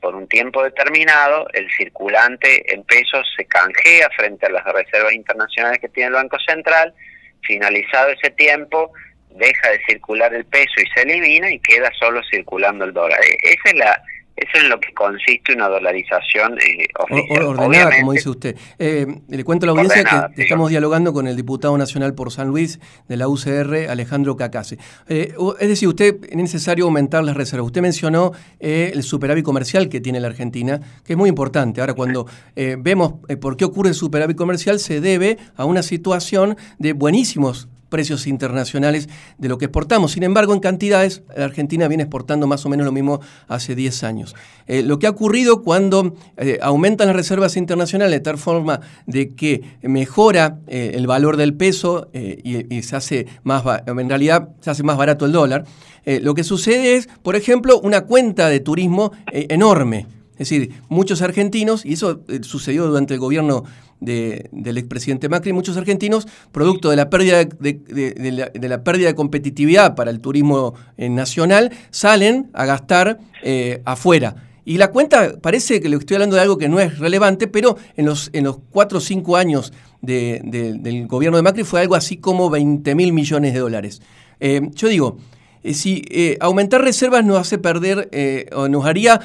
por 0.00 0.14
un 0.14 0.26
tiempo 0.28 0.62
determinado 0.62 1.46
el 1.52 1.68
circulante 1.76 2.74
en 2.74 2.82
pesos 2.84 3.26
se 3.36 3.44
canjea 3.44 4.08
frente 4.16 4.46
a 4.46 4.50
las 4.50 4.64
reservas 4.64 5.12
internacionales 5.12 5.78
que 5.78 5.88
tiene 5.88 6.08
el 6.08 6.14
Banco 6.14 6.38
Central, 6.46 6.94
finalizado 7.42 8.10
ese 8.10 8.30
tiempo 8.30 8.92
deja 9.30 9.70
de 9.70 9.80
circular 9.86 10.34
el 10.34 10.44
peso 10.44 10.74
y 10.78 10.86
se 10.94 11.02
elimina 11.02 11.50
y 11.50 11.58
queda 11.60 11.90
solo 11.98 12.20
circulando 12.30 12.84
el 12.84 12.92
dólar. 12.92 13.20
E-, 13.22 13.52
esa 13.52 13.68
es 13.68 13.74
la 13.74 14.02
eso 14.40 14.50
es 14.54 14.64
en 14.64 14.70
lo 14.70 14.80
que 14.80 14.92
consiste 14.94 15.52
una 15.52 15.68
dolarización 15.68 16.58
eh, 16.58 16.86
oficial. 16.98 17.42
Ordenada, 17.42 17.90
como 18.00 18.12
dice 18.12 18.30
usted. 18.30 18.56
Eh, 18.78 19.06
le 19.28 19.44
cuento 19.44 19.66
a 19.66 19.68
la 19.68 19.72
audiencia 19.72 20.30
que 20.34 20.42
estamos 20.42 20.70
dialogando 20.70 21.12
con 21.12 21.26
el 21.26 21.36
diputado 21.36 21.76
nacional 21.76 22.14
por 22.14 22.32
San 22.32 22.48
Luis 22.48 22.80
de 23.06 23.16
la 23.18 23.28
UCR, 23.28 23.90
Alejandro 23.90 24.36
Cacase. 24.36 24.78
Eh, 25.08 25.34
es 25.60 25.68
decir, 25.68 25.88
usted 25.88 26.16
es 26.26 26.36
necesario 26.36 26.86
aumentar 26.86 27.22
las 27.22 27.36
reservas. 27.36 27.66
Usted 27.66 27.82
mencionó 27.82 28.32
eh, 28.60 28.90
el 28.94 29.02
superávit 29.02 29.44
comercial 29.44 29.90
que 29.90 30.00
tiene 30.00 30.20
la 30.20 30.28
Argentina, 30.28 30.80
que 31.04 31.12
es 31.12 31.18
muy 31.18 31.28
importante. 31.28 31.82
Ahora, 31.82 31.92
cuando 31.92 32.26
vemos 32.56 33.14
por 33.40 33.56
qué 33.56 33.66
ocurre 33.66 33.90
el 33.90 33.94
superávit 33.94 34.36
comercial, 34.36 34.78
se 34.78 35.00
debe 35.00 35.36
a 35.56 35.66
una 35.66 35.82
situación 35.82 36.56
de 36.78 36.94
buenísimos 36.94 37.68
precios 37.90 38.26
internacionales 38.26 39.08
de 39.36 39.48
lo 39.48 39.58
que 39.58 39.66
exportamos. 39.66 40.12
Sin 40.12 40.22
embargo, 40.22 40.54
en 40.54 40.60
cantidades, 40.60 41.22
la 41.36 41.44
Argentina 41.44 41.88
viene 41.88 42.04
exportando 42.04 42.46
más 42.46 42.64
o 42.64 42.70
menos 42.70 42.86
lo 42.86 42.92
mismo 42.92 43.20
hace 43.48 43.74
10 43.74 44.04
años. 44.04 44.34
Eh, 44.66 44.82
lo 44.82 44.98
que 44.98 45.06
ha 45.06 45.10
ocurrido 45.10 45.62
cuando 45.62 46.14
eh, 46.36 46.58
aumentan 46.62 47.08
las 47.08 47.16
reservas 47.16 47.56
internacionales 47.56 48.18
de 48.18 48.20
tal 48.20 48.38
forma 48.38 48.80
de 49.06 49.34
que 49.34 49.62
mejora 49.82 50.60
eh, 50.68 50.92
el 50.94 51.06
valor 51.06 51.36
del 51.36 51.54
peso 51.54 52.08
y, 52.12 52.82
se 52.82 52.96
hace 52.96 53.26
más, 53.42 53.64
en 53.86 54.08
realidad 54.08 54.48
se 54.60 54.70
hace 54.70 54.82
más 54.82 54.96
barato 54.96 55.26
el 55.26 55.32
dólar, 55.32 55.64
lo 56.06 56.34
que 56.34 56.44
sucede 56.44 56.96
es, 56.96 57.08
por 57.22 57.36
ejemplo, 57.36 57.78
una 57.80 58.02
cuenta 58.02 58.48
de 58.48 58.60
turismo 58.60 59.12
enorme. 59.32 60.06
Es 60.32 60.48
decir, 60.48 60.72
muchos 60.88 61.20
argentinos, 61.20 61.84
y 61.84 61.92
eso 61.94 62.22
sucedió 62.42 62.86
durante 62.86 63.14
el 63.14 63.20
gobierno 63.20 63.64
del 64.00 64.78
expresidente 64.78 65.28
Macri, 65.28 65.52
muchos 65.52 65.76
argentinos, 65.76 66.26
producto 66.52 66.90
de 66.90 66.96
la 66.96 67.10
pérdida 67.10 67.44
de, 67.44 68.60
la, 68.62 68.84
pérdida 68.84 69.08
de 69.08 69.14
competitividad 69.14 69.94
para 69.94 70.10
el 70.10 70.20
turismo 70.20 70.74
eh, 70.96 71.08
nacional, 71.08 71.70
salen 71.90 72.50
a 72.54 72.64
gastar 72.64 73.18
eh, 73.42 73.82
afuera. 73.84 74.36
Y 74.64 74.78
la 74.78 74.90
cuenta, 74.90 75.38
parece 75.40 75.80
que 75.80 75.88
le 75.88 75.96
estoy 75.96 76.16
hablando 76.16 76.36
de 76.36 76.42
algo 76.42 76.58
que 76.58 76.68
no 76.68 76.80
es 76.80 76.98
relevante, 76.98 77.46
pero 77.48 77.76
en 77.96 78.06
los, 78.06 78.30
en 78.32 78.44
los 78.44 78.58
cuatro 78.70 78.98
o 78.98 79.00
cinco 79.00 79.36
años 79.36 79.72
del 80.00 81.06
gobierno 81.08 81.36
de 81.36 81.42
Macri 81.42 81.64
fue 81.64 81.80
algo 81.80 81.94
así 81.94 82.16
como 82.16 82.48
20 82.48 82.94
mil 82.94 83.12
millones 83.12 83.52
de 83.52 83.58
dólares. 83.58 84.00
Eh, 84.38 84.62
yo 84.74 84.88
digo, 84.88 85.18
si 85.64 86.04
aumentar 86.40 86.82
reservas 86.82 87.24
nos 87.24 87.38
hace 87.38 87.58
perder, 87.58 88.48
o 88.54 88.68
nos 88.68 88.86
haría 88.86 89.20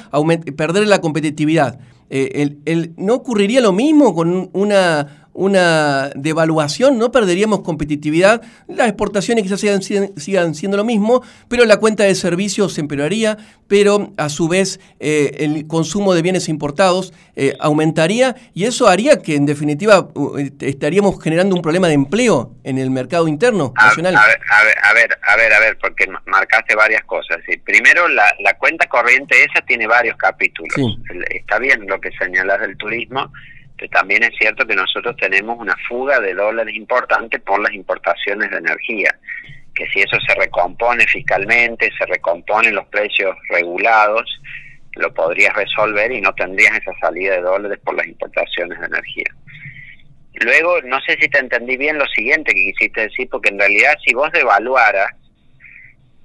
perder 0.56 0.86
la 0.88 1.00
competitividad, 1.00 1.78
eh, 2.10 2.58
el, 2.64 2.94
¿no 2.96 3.14
ocurriría 3.14 3.60
lo 3.60 3.72
mismo 3.72 4.14
con 4.14 4.50
una, 4.52 5.25
una 5.36 6.10
devaluación? 6.14 6.98
¿No 6.98 7.12
perderíamos 7.12 7.60
competitividad? 7.60 8.42
Las 8.66 8.88
exportaciones 8.88 9.44
quizás 9.44 9.60
sigan, 9.60 9.82
sigan 10.16 10.54
siendo 10.54 10.76
lo 10.76 10.84
mismo, 10.84 11.22
pero 11.48 11.64
la 11.64 11.76
cuenta 11.76 12.04
de 12.04 12.14
servicios 12.14 12.74
se 12.74 12.80
empeoraría, 12.80 13.36
pero 13.68 14.12
a 14.16 14.28
su 14.28 14.48
vez 14.48 14.80
eh, 14.98 15.36
el 15.38 15.66
consumo 15.66 16.14
de 16.14 16.22
bienes 16.22 16.48
importados 16.48 17.12
eh, 17.36 17.54
aumentaría 17.60 18.36
y 18.54 18.64
eso 18.64 18.88
haría 18.88 19.22
que 19.22 19.36
en 19.36 19.46
definitiva 19.46 20.08
estaríamos 20.60 21.22
generando 21.22 21.54
un 21.54 21.62
problema 21.62 21.88
de 21.88 21.94
empleo 21.94 22.52
en 22.64 22.78
el 22.78 22.90
mercado 22.90 23.28
interno 23.28 23.74
nacional. 23.76 24.16
A, 24.16 24.26
ver, 24.26 24.40
a 24.50 24.64
ver, 24.94 25.18
a 25.22 25.36
ver, 25.36 25.52
a 25.52 25.60
ver, 25.60 25.78
porque 25.78 26.06
marcaste 26.26 26.74
varias 26.74 27.04
cosas. 27.04 27.38
Primero, 27.64 28.08
la, 28.08 28.34
la 28.40 28.56
cuenta 28.56 28.86
corriente 28.88 29.36
esa 29.44 29.64
tiene 29.66 29.86
varios 29.86 30.16
capítulos. 30.16 30.74
Está 31.30 31.58
bien 31.58 31.86
lo 31.86 32.00
que 32.00 32.10
señalas 32.12 32.60
del 32.60 32.76
turismo, 32.76 33.32
también 33.90 34.22
es 34.22 34.30
cierto 34.38 34.66
que 34.66 34.74
nosotros 34.74 35.16
tenemos 35.16 35.58
una 35.58 35.76
fuga 35.88 36.18
de 36.20 36.34
dólares 36.34 36.74
importante 36.74 37.38
por 37.38 37.60
las 37.60 37.72
importaciones 37.74 38.50
de 38.50 38.58
energía 38.58 39.14
que 39.76 39.86
si 39.90 40.00
eso 40.00 40.16
se 40.26 40.34
recompone 40.34 41.06
fiscalmente, 41.06 41.92
se 41.96 42.06
recomponen 42.06 42.74
los 42.74 42.86
precios 42.88 43.36
regulados, 43.50 44.24
lo 44.94 45.12
podrías 45.12 45.54
resolver 45.54 46.10
y 46.10 46.20
no 46.22 46.34
tendrías 46.34 46.78
esa 46.78 46.98
salida 46.98 47.34
de 47.34 47.42
dólares 47.42 47.78
por 47.84 47.94
las 47.94 48.06
importaciones 48.06 48.80
de 48.80 48.86
energía. 48.86 49.30
Luego, 50.40 50.80
no 50.82 51.00
sé 51.02 51.16
si 51.20 51.28
te 51.28 51.38
entendí 51.38 51.76
bien 51.76 51.98
lo 51.98 52.06
siguiente 52.06 52.52
que 52.54 52.72
quisiste 52.72 53.02
decir, 53.02 53.28
porque 53.30 53.50
en 53.50 53.58
realidad 53.58 53.94
si 54.04 54.14
vos 54.14 54.32
devaluaras, 54.32 55.10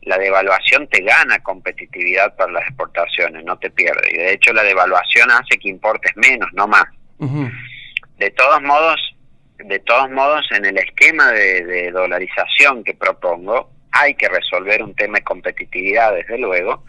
la 0.03 0.17
devaluación 0.17 0.87
te 0.87 1.03
gana 1.03 1.37
competitividad 1.39 2.35
para 2.35 2.51
las 2.53 2.63
exportaciones, 2.63 3.43
no 3.45 3.57
te 3.59 3.69
pierde. 3.69 4.09
Y 4.11 4.17
de 4.17 4.33
hecho 4.33 4.53
la 4.53 4.63
devaluación 4.63 5.29
hace 5.29 5.59
que 5.59 5.69
importes 5.69 6.11
menos, 6.15 6.49
no 6.53 6.67
más. 6.67 6.85
De 8.17 8.31
todos 8.31 8.61
modos, 8.63 9.15
de 9.57 9.79
todos 9.79 10.09
modos, 10.09 10.43
en 10.51 10.65
el 10.65 10.77
esquema 10.77 11.31
de, 11.31 11.91
dolarización 11.91 12.83
que 12.83 12.95
propongo, 12.95 13.69
hay 13.91 14.15
que 14.15 14.27
resolver 14.27 14.81
un 14.81 14.95
tema 14.95 15.19
de 15.19 15.23
competitividad, 15.23 16.15
desde 16.15 16.37
luego, 16.37 16.83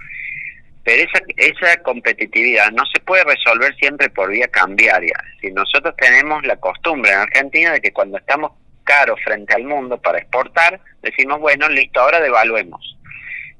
pero 0.85 1.03
esa, 1.03 1.23
esa 1.37 1.83
competitividad 1.83 2.71
no 2.73 2.85
se 2.87 3.01
puede 3.01 3.25
resolver 3.25 3.75
siempre 3.77 4.09
por 4.09 4.31
vía 4.31 4.49
cambiaria. 4.49 5.15
Si 5.41 5.51
nosotros 5.51 5.95
tenemos 5.97 6.45
la 6.45 6.57
costumbre 6.57 7.13
en 7.13 7.19
Argentina 7.19 7.73
de 7.73 7.81
que 7.81 7.93
cuando 7.93 8.19
estamos 8.19 8.53
caros 8.85 9.21
frente 9.23 9.55
al 9.55 9.65
mundo 9.65 10.01
para 10.01 10.19
exportar, 10.19 10.81
decimos, 11.03 11.41
bueno, 11.41 11.69
listo, 11.69 12.01
ahora 12.01 12.21
devaluemos. 12.21 12.97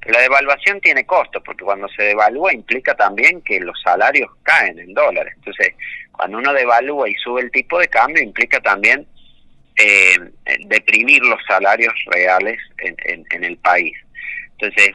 la 0.05 0.19
devaluación 0.19 0.81
tiene 0.81 1.05
costo, 1.05 1.41
porque 1.41 1.63
cuando 1.63 1.87
se 1.89 2.03
devalúa 2.03 2.53
implica 2.53 2.93
también 2.95 3.41
que 3.41 3.59
los 3.59 3.79
salarios 3.81 4.29
caen 4.43 4.79
en 4.79 4.93
dólares. 4.93 5.33
Entonces, 5.37 5.75
cuando 6.13 6.37
uno 6.37 6.53
devalúa 6.53 7.09
y 7.09 7.15
sube 7.15 7.41
el 7.41 7.51
tipo 7.51 7.79
de 7.79 7.87
cambio, 7.87 8.23
implica 8.23 8.59
también 8.61 9.05
eh, 9.75 10.15
deprimir 10.67 11.21
los 11.23 11.39
salarios 11.47 11.93
reales 12.05 12.59
en, 12.77 13.25
en, 13.31 13.43
el 13.43 13.57
país. 13.57 13.93
Entonces, 14.51 14.91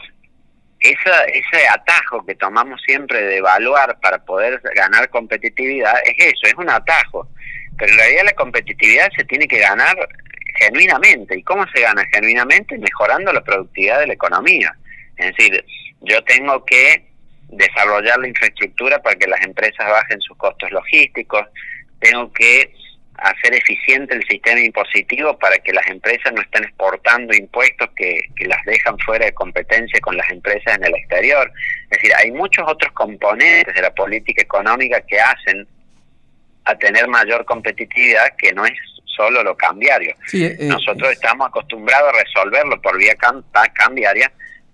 esa, 0.80 1.24
ese 1.24 1.68
atajo 1.68 2.24
que 2.24 2.36
tomamos 2.36 2.80
siempre 2.82 3.20
de 3.20 3.38
evaluar 3.38 3.98
para 4.00 4.24
poder 4.24 4.60
ganar 4.76 5.10
competitividad 5.10 5.94
es 6.04 6.26
eso, 6.26 6.46
es 6.46 6.54
un 6.54 6.70
atajo. 6.70 7.28
Pero 7.76 7.92
en 7.92 7.98
realidad 7.98 8.24
la 8.26 8.32
competitividad 8.34 9.08
se 9.16 9.24
tiene 9.24 9.48
que 9.48 9.58
ganar 9.58 9.96
genuinamente. 10.60 11.36
¿Y 11.36 11.42
cómo 11.42 11.66
se 11.74 11.80
gana 11.80 12.06
genuinamente? 12.12 12.78
Mejorando 12.78 13.32
la 13.32 13.42
productividad 13.42 14.00
de 14.00 14.06
la 14.06 14.12
economía. 14.14 14.76
Es 15.16 15.36
decir, 15.36 15.64
yo 16.00 16.22
tengo 16.24 16.64
que 16.64 17.07
desarrollar 17.48 18.18
la 18.18 18.28
infraestructura 18.28 19.00
para 19.00 19.16
que 19.16 19.26
las 19.26 19.40
empresas 19.42 19.88
bajen 19.88 20.20
sus 20.20 20.36
costos 20.36 20.70
logísticos, 20.70 21.46
tengo 22.00 22.32
que 22.32 22.72
hacer 23.18 23.52
eficiente 23.54 24.14
el 24.14 24.24
sistema 24.28 24.60
impositivo 24.60 25.36
para 25.38 25.56
que 25.58 25.72
las 25.72 25.86
empresas 25.88 26.32
no 26.32 26.40
estén 26.40 26.64
exportando 26.64 27.34
impuestos 27.34 27.88
que, 27.96 28.20
las 28.46 28.64
dejan 28.64 28.96
fuera 29.00 29.26
de 29.26 29.34
competencia 29.34 30.00
con 30.00 30.16
las 30.16 30.30
empresas 30.30 30.76
en 30.76 30.84
el 30.84 30.94
exterior. 30.94 31.50
Es 31.90 31.98
decir, 31.98 32.12
hay 32.14 32.30
muchos 32.30 32.64
otros 32.66 32.92
componentes 32.92 33.74
de 33.74 33.82
la 33.82 33.92
política 33.92 34.42
económica 34.42 35.00
que 35.00 35.20
hacen 35.20 35.66
a 36.64 36.76
tener 36.76 37.08
mayor 37.08 37.44
competitividad 37.44 38.36
que 38.36 38.52
no 38.52 38.64
es 38.64 38.72
solo 39.04 39.42
lo 39.42 39.56
cambiario. 39.56 40.14
Eh, 40.32 40.56
eh, 40.58 40.66
Nosotros 40.66 41.10
estamos 41.10 41.48
acostumbrados 41.48 42.14
a 42.14 42.22
resolverlo 42.22 42.80
por 42.80 42.96
vía 42.96 43.16
cambiaria, 43.74 44.30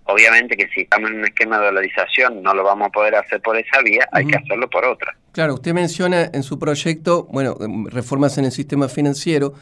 Obviamente 0.07 0.57
que 0.57 0.69
si 0.69 0.83
estamos 0.83 1.11
en 1.11 1.19
un 1.19 1.25
esquema 1.25 1.59
de 1.59 1.67
dolarización 1.67 2.43
no 2.43 2.55
lo 2.55 2.63
vamos 2.63 2.89
a 2.89 2.91
poder 2.91 3.15
hacer 3.15 3.41
por 3.41 3.57
esa 3.57 3.81
vía, 3.83 4.07
hay 4.13 4.27
que 4.27 4.37
hacerlo 4.37 4.69
por 4.69 4.85
otra. 4.85 5.15
Claro, 5.33 5.55
usted 5.55 5.73
menciona 5.73 6.31
en 6.33 6.43
su 6.43 6.59
proyecto, 6.59 7.25
bueno, 7.25 7.57
em, 7.61 7.87
reformas 7.87 8.37
en 8.39 8.45
el 8.45 8.53
sistema 8.53 8.89
financiero, 8.89 9.55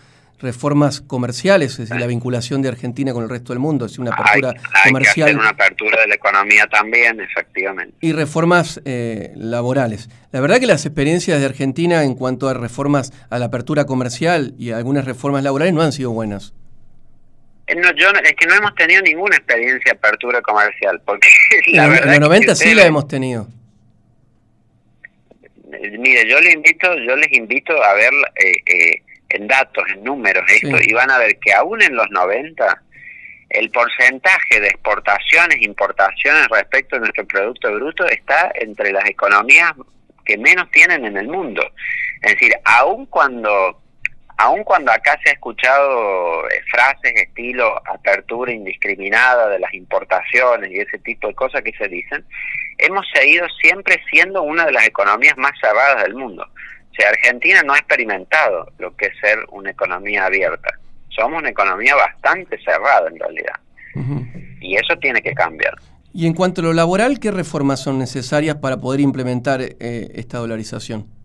reformas 0.42 1.00
comerciales, 1.00 1.72
es 1.72 1.88
decir, 1.88 1.96
la 1.96 2.06
vinculación 2.08 2.60
de 2.62 2.68
Argentina 2.68 3.12
con 3.12 3.22
el 3.22 3.30
resto 3.30 3.52
del 3.52 3.60
mundo, 3.60 3.86
es 3.86 3.92
decir, 3.92 4.02
una 4.02 4.10
apertura 4.12 4.54
comercial. 4.84 5.28
Hay 5.28 5.34
que 5.34 5.40
una 5.40 5.48
apertura 5.50 6.00
de 6.00 6.08
la 6.08 6.14
economía 6.16 6.66
también, 6.66 7.20
efectivamente. 7.20 7.94
Y 8.00 8.12
reformas 8.12 8.80
eh, 8.84 9.32
laborales. 9.36 10.10
La 10.32 10.40
verdad 10.40 10.58
que 10.58 10.66
las 10.66 10.84
experiencias 10.84 11.38
de 11.38 11.46
Argentina 11.46 12.02
en 12.02 12.14
cuanto 12.14 12.48
a 12.48 12.54
reformas 12.54 13.12
a 13.30 13.38
la 13.38 13.46
apertura 13.46 13.84
comercial 13.86 14.54
y 14.58 14.72
algunas 14.72 15.04
reformas 15.04 15.44
laborales 15.44 15.72
no 15.72 15.82
han 15.82 15.92
sido 15.92 16.10
buenas. 16.10 16.52
Eh, 17.66 17.74
no, 17.76 17.92
yo, 17.92 18.08
es 18.10 18.32
que 18.34 18.46
no 18.46 18.54
hemos 18.54 18.74
tenido 18.74 19.02
ninguna 19.02 19.36
experiencia 19.36 19.92
de 19.92 19.98
apertura 19.98 20.40
comercial, 20.42 21.00
porque 21.04 21.28
la 21.72 21.84
en, 21.86 22.10
los 22.10 22.20
90 22.20 22.54
sí 22.54 22.74
la 22.74 22.84
hemos 22.84 23.06
tenido. 23.06 23.46
Eh, 25.72 25.98
mire, 25.98 26.28
yo 26.28 26.40
les 26.40 26.54
invito, 26.54 26.94
yo 26.98 27.16
les 27.16 27.32
invito 27.32 27.82
a 27.82 27.94
ver 27.94 28.12
eh, 28.36 29.02
en 29.28 29.46
datos, 29.46 29.84
en 29.94 30.04
números 30.04 30.44
esto, 30.48 30.76
y 30.82 30.92
van 30.92 31.10
a 31.10 31.18
ver 31.18 31.38
que 31.38 31.52
aún 31.52 31.82
en 31.82 31.94
los 31.94 32.10
90 32.10 32.82
el 33.50 33.70
porcentaje 33.70 34.60
de 34.60 34.68
exportaciones, 34.68 35.60
importaciones 35.60 36.48
respecto 36.48 36.96
a 36.96 37.00
nuestro 37.00 37.26
Producto 37.26 37.72
Bruto 37.74 38.06
está 38.06 38.50
entre 38.54 38.92
las 38.92 39.04
economías 39.04 39.72
que 40.24 40.38
menos 40.38 40.70
tienen 40.70 41.04
en 41.04 41.16
el 41.18 41.28
mundo. 41.28 41.62
Es 42.22 42.32
decir, 42.32 42.54
aún 42.64 43.06
cuando 43.06 43.81
aun 44.42 44.64
cuando 44.64 44.90
acá 44.90 45.18
se 45.22 45.30
ha 45.30 45.32
escuchado 45.34 46.48
eh, 46.48 46.60
frases 46.68 47.12
estilo 47.14 47.80
apertura 47.86 48.52
indiscriminada 48.52 49.48
de 49.48 49.60
las 49.60 49.72
importaciones 49.72 50.70
y 50.70 50.80
ese 50.80 50.98
tipo 50.98 51.28
de 51.28 51.34
cosas 51.34 51.62
que 51.62 51.72
se 51.72 51.88
dicen, 51.88 52.24
hemos 52.78 53.06
seguido 53.14 53.46
siempre 53.60 54.02
siendo 54.10 54.42
una 54.42 54.66
de 54.66 54.72
las 54.72 54.84
economías 54.86 55.36
más 55.36 55.52
cerradas 55.60 56.02
del 56.02 56.14
mundo. 56.14 56.44
O 56.44 56.94
sea, 56.94 57.10
Argentina 57.10 57.62
no 57.62 57.72
ha 57.72 57.78
experimentado 57.78 58.70
lo 58.78 58.94
que 58.96 59.06
es 59.06 59.12
ser 59.20 59.38
una 59.50 59.70
economía 59.70 60.26
abierta. 60.26 60.70
Somos 61.08 61.40
una 61.40 61.50
economía 61.50 61.94
bastante 61.94 62.58
cerrada 62.64 63.08
en 63.08 63.18
realidad. 63.18 63.54
Y 64.60 64.76
eso 64.76 64.96
tiene 64.98 65.22
que 65.22 65.34
cambiar. 65.34 65.74
Y 66.12 66.26
en 66.26 66.34
cuanto 66.34 66.60
a 66.60 66.64
lo 66.64 66.72
laboral, 66.72 67.20
¿qué 67.20 67.30
reformas 67.30 67.80
son 67.80 67.98
necesarias 67.98 68.56
para 68.56 68.78
poder 68.78 69.00
implementar 69.00 69.60
eh, 69.62 69.76
esta 70.14 70.38
dolarización? 70.38 71.21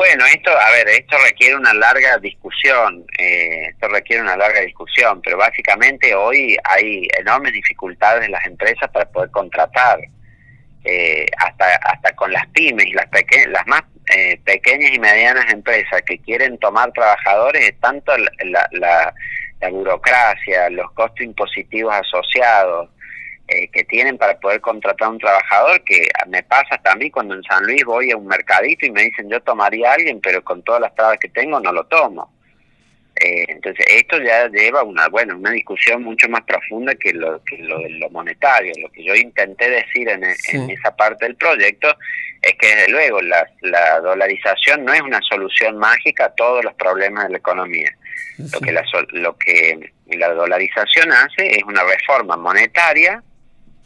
Bueno, 0.00 0.24
esto, 0.24 0.50
a 0.50 0.70
ver, 0.70 0.88
esto 0.88 1.14
requiere 1.22 1.56
una 1.56 1.74
larga 1.74 2.16
discusión, 2.16 3.04
eh, 3.18 3.66
esto 3.68 3.86
requiere 3.88 4.22
una 4.22 4.34
larga 4.34 4.62
discusión, 4.62 5.20
pero 5.20 5.36
básicamente 5.36 6.14
hoy 6.14 6.56
hay 6.64 7.06
enormes 7.18 7.52
dificultades 7.52 8.24
en 8.24 8.32
las 8.32 8.46
empresas 8.46 8.90
para 8.92 9.04
poder 9.04 9.30
contratar, 9.30 10.00
eh, 10.84 11.26
hasta 11.36 11.76
hasta 11.84 12.16
con 12.16 12.32
las 12.32 12.46
pymes 12.46 12.86
y 12.86 12.92
las 12.92 13.08
las 13.48 13.66
más 13.66 13.82
eh, 14.16 14.40
pequeñas 14.42 14.90
y 14.94 14.98
medianas 14.98 15.52
empresas 15.52 16.00
que 16.06 16.18
quieren 16.20 16.56
tomar 16.56 16.90
trabajadores, 16.92 17.62
es 17.68 17.78
tanto 17.80 18.16
la, 18.16 18.66
la, 18.72 19.14
la 19.60 19.68
burocracia, 19.68 20.70
los 20.70 20.90
costos 20.92 21.26
impositivos 21.26 21.94
asociados, 21.94 22.88
eh, 23.52 23.68
que 23.72 23.82
tienen 23.82 24.16
para 24.16 24.38
poder 24.38 24.60
contratar 24.60 25.08
a 25.08 25.10
un 25.10 25.18
trabajador, 25.18 25.82
que 25.82 26.08
me 26.28 26.40
pasa 26.44 26.78
también 26.84 27.10
cuando 27.10 27.34
en 27.34 27.42
San 27.42 27.64
Luis 27.64 27.84
voy 27.84 28.12
a 28.12 28.16
un 28.16 28.28
mercadito 28.28 28.86
y 28.86 28.92
me 28.92 29.02
dicen 29.02 29.28
yo 29.28 29.40
tomaría 29.40 29.90
a 29.90 29.94
alguien, 29.94 30.20
pero 30.20 30.44
con 30.44 30.62
todas 30.62 30.80
las 30.80 30.94
trabas 30.94 31.18
que 31.18 31.30
tengo 31.30 31.58
no 31.58 31.72
lo 31.72 31.84
tomo. 31.86 32.32
Eh, 33.16 33.46
entonces 33.48 33.84
esto 33.88 34.22
ya 34.22 34.46
lleva 34.46 34.84
una 34.84 35.08
bueno 35.08 35.36
una 35.36 35.50
discusión 35.50 36.04
mucho 36.04 36.28
más 36.28 36.42
profunda 36.42 36.94
que 36.94 37.12
lo 37.12 37.42
que 37.42 37.58
lo 37.58 37.80
lo 37.88 38.08
monetario. 38.10 38.72
Lo 38.80 38.88
que 38.92 39.02
yo 39.02 39.16
intenté 39.16 39.68
decir 39.68 40.08
en, 40.08 40.22
esa 40.22 40.94
parte 40.94 41.24
del 41.24 41.34
proyecto 41.34 41.88
es 42.42 42.54
que 42.54 42.68
desde 42.68 42.92
luego 42.92 43.20
la, 43.20 43.50
la 43.62 43.98
dolarización 43.98 44.84
no 44.84 44.94
es 44.94 45.00
una 45.00 45.20
solución 45.22 45.76
mágica 45.76 46.26
a 46.26 46.34
todos 46.36 46.64
los 46.64 46.74
problemas 46.74 47.24
de 47.24 47.30
la 47.30 47.38
economía. 47.38 47.90
Lo 48.38 48.60
que 48.60 48.70
la, 48.70 48.84
lo 49.10 49.36
que 49.36 49.92
la 50.06 50.32
dolarización 50.34 51.10
hace 51.10 51.56
es 51.56 51.64
una 51.64 51.82
reforma 51.82 52.36
monetaria 52.36 53.24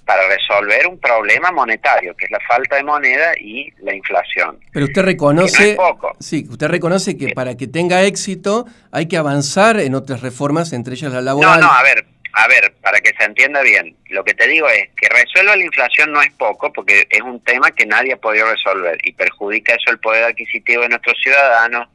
para 0.05 0.29
resolver 0.29 0.87
un 0.87 0.99
problema 0.99 1.51
monetario, 1.51 2.14
que 2.14 2.27
es 2.27 2.31
la 2.31 2.40
falta 2.40 2.77
de 2.77 2.85
moneda 2.85 3.33
y 3.38 3.73
la 3.79 3.95
inflación. 3.95 4.59
Pero 4.73 4.87
usted 4.87 5.03
reconoce, 5.03 5.77
sí, 6.21 6.47
usted 6.49 6.69
reconoce 6.69 7.17
que 7.17 7.33
para 7.35 7.57
que 7.57 7.67
tenga 7.67 8.03
éxito 8.03 8.67
hay 8.93 9.09
que 9.09 9.17
avanzar 9.17 9.81
en 9.81 9.95
otras 9.95 10.21
reformas, 10.21 10.73
entre 10.73 10.95
ellas 10.95 11.12
la 11.12 11.23
laboral. 11.23 11.61
No, 11.61 11.67
no, 11.67 11.73
a 11.73 11.83
ver, 11.83 12.05
a 12.35 12.49
ver, 12.49 12.75
para 12.83 13.01
que 13.01 13.12
se 13.17 13.25
entienda 13.25 13.62
bien, 13.62 13.97
lo 14.11 14.25
que 14.25 14.35
te 14.35 14.47
digo 14.49 14.69
es 14.69 14.88
que 14.97 15.09
resuelva 15.09 15.57
la 15.57 15.64
inflación 15.64 16.12
no 16.12 16.21
es 16.21 16.33
poco, 16.33 16.73
porque 16.73 17.07
es 17.09 17.21
un 17.23 17.40
tema 17.40 17.71
que 17.71 17.87
nadie 17.87 18.12
ha 18.12 18.17
podido 18.17 18.51
resolver 18.51 18.99
y 19.03 19.12
perjudica 19.12 19.75
eso 19.75 19.90
el 19.90 20.01
poder 20.01 20.25
adquisitivo 20.25 20.83
de 20.83 20.88
nuestros 20.90 21.17
ciudadanos, 21.23 21.88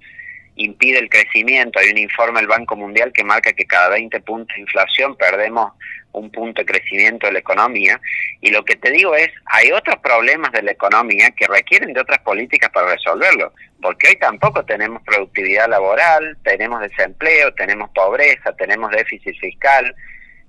impide 0.55 0.99
el 0.99 1.09
crecimiento. 1.09 1.79
Hay 1.79 1.89
un 1.91 1.97
informe 1.97 2.39
del 2.39 2.47
Banco 2.47 2.75
Mundial 2.75 3.11
que 3.13 3.23
marca 3.23 3.53
que 3.53 3.65
cada 3.65 3.89
20 3.89 4.19
puntos 4.21 4.55
de 4.55 4.61
inflación 4.61 5.15
perdemos 5.15 5.73
un 6.11 6.31
punto 6.31 6.61
de 6.61 6.65
crecimiento 6.65 7.27
de 7.27 7.33
la 7.33 7.39
economía. 7.39 7.99
Y 8.41 8.51
lo 8.51 8.63
que 8.63 8.75
te 8.75 8.91
digo 8.91 9.15
es, 9.15 9.29
hay 9.45 9.71
otros 9.71 9.97
problemas 9.97 10.51
de 10.51 10.63
la 10.63 10.71
economía 10.71 11.31
que 11.31 11.47
requieren 11.47 11.93
de 11.93 12.01
otras 12.01 12.19
políticas 12.19 12.69
para 12.71 12.93
resolverlo, 12.93 13.53
porque 13.81 14.09
hoy 14.09 14.15
tampoco 14.17 14.63
tenemos 14.65 15.01
productividad 15.03 15.69
laboral, 15.69 16.37
tenemos 16.43 16.81
desempleo, 16.81 17.53
tenemos 17.53 17.89
pobreza, 17.91 18.53
tenemos 18.55 18.91
déficit 18.91 19.37
fiscal 19.39 19.95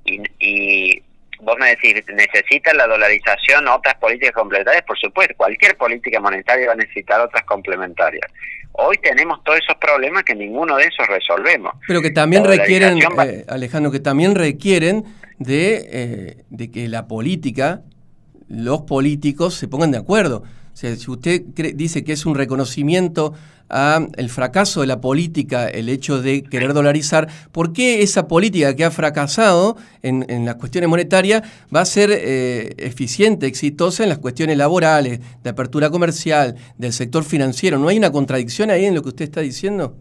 y, 0.04 0.22
y 0.38 1.02
vos 1.42 1.56
me 1.58 1.70
decís, 1.70 1.94
¿necesita 2.08 2.72
la 2.74 2.86
dolarización 2.86 3.68
otras 3.68 3.94
políticas 3.96 4.32
complementarias? 4.32 4.84
Por 4.84 4.98
supuesto, 4.98 5.34
cualquier 5.36 5.76
política 5.76 6.20
monetaria 6.20 6.68
va 6.68 6.72
a 6.72 6.76
necesitar 6.76 7.20
otras 7.20 7.44
complementarias. 7.44 8.30
Hoy 8.72 8.96
tenemos 8.98 9.42
todos 9.44 9.58
esos 9.58 9.76
problemas 9.78 10.22
que 10.22 10.34
ninguno 10.34 10.76
de 10.76 10.84
esos 10.84 11.06
resolvemos. 11.08 11.74
Pero 11.86 12.00
que 12.00 12.10
también 12.10 12.44
requieren, 12.44 12.98
eh, 12.98 13.44
Alejandro, 13.48 13.90
que 13.90 14.00
también 14.00 14.34
requieren 14.34 15.04
de, 15.40 15.88
eh, 15.90 16.44
de 16.50 16.70
que 16.70 16.88
la 16.88 17.08
política 17.08 17.82
los 18.50 18.82
políticos 18.82 19.54
se 19.54 19.68
pongan 19.68 19.92
de 19.92 19.98
acuerdo. 19.98 20.42
O 20.72 20.76
sea, 20.76 20.94
si 20.96 21.10
usted 21.10 21.42
dice 21.74 22.04
que 22.04 22.12
es 22.12 22.26
un 22.26 22.34
reconocimiento 22.34 23.32
a 23.68 24.04
el 24.16 24.28
fracaso 24.28 24.80
de 24.80 24.88
la 24.88 25.00
política, 25.00 25.68
el 25.68 25.88
hecho 25.88 26.20
de 26.20 26.42
querer 26.42 26.74
dolarizar, 26.74 27.28
¿por 27.52 27.72
qué 27.72 28.02
esa 28.02 28.26
política 28.26 28.74
que 28.74 28.84
ha 28.84 28.90
fracasado 28.90 29.76
en, 30.02 30.44
las 30.44 30.56
cuestiones 30.56 30.90
monetarias 30.90 31.42
va 31.74 31.82
a 31.82 31.84
ser 31.84 32.10
eh, 32.12 32.74
eficiente, 32.78 33.46
exitosa 33.46 34.02
en 34.02 34.08
las 34.08 34.18
cuestiones 34.18 34.56
laborales, 34.56 35.20
de 35.42 35.50
apertura 35.50 35.88
comercial, 35.90 36.56
del 36.76 36.92
sector 36.92 37.22
financiero? 37.22 37.78
¿No 37.78 37.88
hay 37.88 37.98
una 37.98 38.10
contradicción 38.10 38.70
ahí 38.70 38.84
en 38.84 38.96
lo 38.96 39.02
que 39.02 39.10
usted 39.10 39.26
está 39.26 39.40
diciendo? 39.40 39.96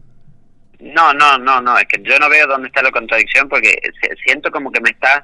No, 0.79 1.13
no, 1.13 1.37
no, 1.37 1.61
no, 1.61 1.77
es 1.77 1.85
que 1.87 2.01
yo 2.01 2.17
no 2.19 2.29
veo 2.29 2.47
dónde 2.47 2.67
está 2.67 2.81
la 2.81 2.91
contradicción 2.91 3.49
porque 3.49 3.77
siento 4.25 4.49
como 4.49 4.71
que 4.71 4.79
me 4.81 4.91
estás 4.91 5.23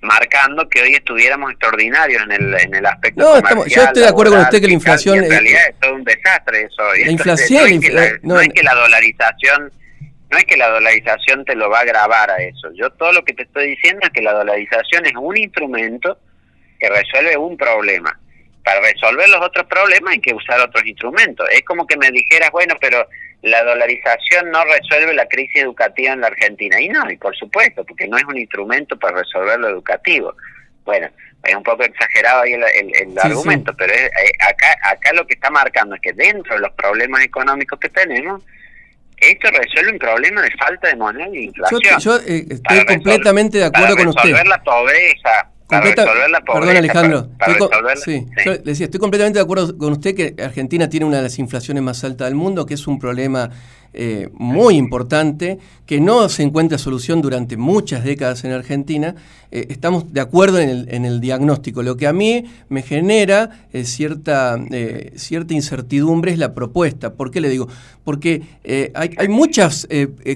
marcando 0.00 0.68
que 0.68 0.82
hoy 0.82 0.94
estuviéramos 0.94 1.52
extraordinarios 1.52 2.22
en 2.24 2.32
el, 2.32 2.54
en 2.60 2.74
el 2.74 2.84
aspecto 2.84 3.22
no, 3.22 3.36
estamos, 3.36 3.66
yo 3.66 3.82
estoy 3.82 4.02
de 4.02 4.08
acuerdo 4.08 4.32
con 4.32 4.42
usted 4.42 4.60
que 4.60 4.66
la 4.66 4.72
inflación 4.74 5.24
en 5.24 5.30
realidad 5.30 5.62
es 5.70 5.80
todo 5.80 5.94
un 5.94 6.04
desastre 6.04 6.62
eso 6.64 6.82
la 6.92 7.10
inflación 7.10 7.62
no, 7.62 7.66
es 7.66 7.80
que 7.80 7.92
la, 7.92 8.10
no, 8.22 8.40
es 8.40 8.48
que 8.50 8.62
la 8.62 8.74
dolarización 8.74 9.72
no 10.34 10.38
es 10.38 10.46
que 10.46 10.56
la 10.56 10.68
dolarización 10.68 11.44
te 11.44 11.54
lo 11.54 11.70
va 11.70 11.80
a 11.80 11.84
grabar 11.84 12.28
a 12.28 12.38
eso. 12.38 12.68
Yo 12.74 12.90
todo 12.90 13.12
lo 13.12 13.24
que 13.24 13.34
te 13.34 13.44
estoy 13.44 13.68
diciendo 13.68 14.00
es 14.02 14.10
que 14.10 14.20
la 14.20 14.32
dolarización 14.32 15.06
es 15.06 15.12
un 15.16 15.36
instrumento 15.36 16.18
que 16.80 16.88
resuelve 16.88 17.36
un 17.36 17.56
problema. 17.56 18.18
Para 18.64 18.80
resolver 18.80 19.28
los 19.28 19.40
otros 19.42 19.66
problemas 19.66 20.14
hay 20.14 20.20
que 20.20 20.34
usar 20.34 20.58
otros 20.60 20.84
instrumentos. 20.86 21.46
Es 21.52 21.62
como 21.62 21.86
que 21.86 21.96
me 21.96 22.10
dijeras 22.10 22.50
bueno 22.50 22.74
pero 22.80 23.06
la 23.44 23.62
dolarización 23.62 24.50
no 24.50 24.64
resuelve 24.64 25.12
la 25.12 25.26
crisis 25.26 25.62
educativa 25.62 26.14
en 26.14 26.22
la 26.22 26.28
Argentina. 26.28 26.80
Y 26.80 26.88
no, 26.88 27.10
y 27.10 27.16
por 27.16 27.36
supuesto, 27.36 27.84
porque 27.84 28.08
no 28.08 28.16
es 28.16 28.24
un 28.24 28.38
instrumento 28.38 28.98
para 28.98 29.18
resolver 29.18 29.60
lo 29.60 29.68
educativo. 29.68 30.34
Bueno, 30.84 31.08
es 31.42 31.54
un 31.54 31.62
poco 31.62 31.82
exagerado 31.82 32.42
ahí 32.42 32.54
el, 32.54 33.18
argumento, 33.18 33.74
pero 33.76 33.92
eh, 33.92 34.10
acá, 34.40 34.74
acá 34.90 35.12
lo 35.12 35.26
que 35.26 35.34
está 35.34 35.50
marcando 35.50 35.94
es 35.94 36.00
que 36.00 36.14
dentro 36.14 36.54
de 36.54 36.60
los 36.62 36.72
problemas 36.72 37.22
económicos 37.22 37.78
que 37.78 37.90
tenemos, 37.90 38.42
esto 39.18 39.50
resuelve 39.50 39.92
un 39.92 39.98
problema 39.98 40.40
de 40.40 40.50
falta 40.52 40.88
de 40.88 40.96
moneda 40.96 41.28
y 41.28 41.44
inflación. 41.44 41.80
Yo, 41.98 42.16
eh, 42.26 42.46
estoy 42.48 42.86
completamente 42.86 43.58
de 43.58 43.64
acuerdo 43.64 43.96
con 43.96 44.08
usted. 44.08 44.22
Para 44.22 44.42
resolver 44.42 44.46
la 44.46 44.62
pobreza, 44.62 45.50
Perdón, 45.66 46.76
Alejandro. 46.76 47.28
estoy, 48.36 48.58
decía, 48.64 48.84
estoy 48.84 49.00
completamente 49.00 49.38
de 49.38 49.42
acuerdo 49.42 49.76
con 49.78 49.92
usted 49.92 50.14
que 50.14 50.34
Argentina 50.42 50.88
tiene 50.88 51.06
una 51.06 51.18
de 51.18 51.22
las 51.22 51.38
inflaciones 51.38 51.82
más 51.82 52.04
altas 52.04 52.28
del 52.28 52.34
mundo, 52.34 52.66
que 52.66 52.74
es 52.74 52.86
un 52.86 52.98
problema 52.98 53.50
eh, 53.94 54.28
muy 54.34 54.76
importante, 54.76 55.58
que 55.86 56.00
no 56.00 56.28
se 56.28 56.42
encuentra 56.42 56.76
solución 56.78 57.22
durante 57.22 57.56
muchas 57.56 58.04
décadas 58.04 58.44
en 58.44 58.52
Argentina. 58.52 59.14
Eh, 59.50 59.68
estamos 59.70 60.12
de 60.12 60.20
acuerdo 60.20 60.58
en 60.58 60.68
el, 60.68 60.88
en 60.90 61.04
el, 61.04 61.20
diagnóstico. 61.20 61.82
Lo 61.82 61.96
que 61.96 62.08
a 62.08 62.12
mí 62.12 62.44
me 62.68 62.82
genera 62.82 63.66
eh, 63.72 63.84
cierta, 63.84 64.58
cierta 65.14 65.54
incertidumbre 65.54 66.32
es 66.32 66.38
la 66.38 66.54
propuesta. 66.54 67.14
¿Por 67.14 67.30
qué 67.30 67.40
le 67.40 67.48
digo? 67.48 67.68
Porque 68.02 68.42
hay, 68.94 69.14
hay, 69.16 69.28
muchas 69.28 69.88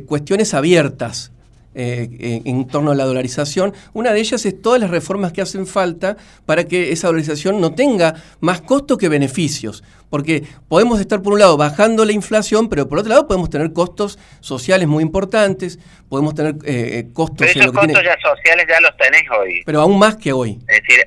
cuestiones 0.06 0.54
abiertas 0.54 1.32
eh, 1.74 2.40
en, 2.44 2.66
torno 2.66 2.90
a 2.90 2.94
la 2.94 3.04
dolarización. 3.04 3.74
Una 3.92 4.12
de 4.12 4.20
ellas 4.20 4.44
es 4.46 4.60
todas 4.60 4.80
las 4.80 4.90
reformas 4.90 5.32
que 5.32 5.42
hacen 5.42 5.66
falta 5.66 6.16
para 6.46 6.64
que 6.64 6.92
esa 6.92 7.08
dolarización 7.08 7.60
no 7.60 7.74
tenga 7.74 8.14
más 8.40 8.60
costo 8.62 8.96
que 8.96 9.08
beneficios. 9.08 9.84
Porque 10.10 10.42
podemos 10.68 10.98
estar, 11.00 11.20
por 11.20 11.34
un 11.34 11.38
lado, 11.38 11.56
bajando 11.56 12.04
la 12.04 12.12
inflación, 12.12 12.68
pero 12.68 12.88
por 12.88 12.98
otro 12.98 13.10
lado 13.10 13.28
podemos 13.28 13.50
tener 13.50 13.72
costos 13.72 14.18
sociales 14.40 14.88
muy 14.88 15.02
importantes, 15.02 15.78
podemos 16.08 16.34
tener 16.34 16.54
eh, 16.64 16.98
eh, 16.98 17.06
costos... 17.12 17.46
Pero 17.46 17.60
esos 17.60 17.72
costos 17.72 18.02
ya 18.02 18.16
sociales 18.18 18.66
ya 18.68 18.80
los 18.80 18.96
tenés 18.96 19.24
hoy. 19.30 19.62
Pero 19.66 19.82
aún 19.82 19.98
más 19.98 20.16
que 20.16 20.32
hoy. 20.32 20.58
Es 20.66 20.80
decir, 20.82 21.06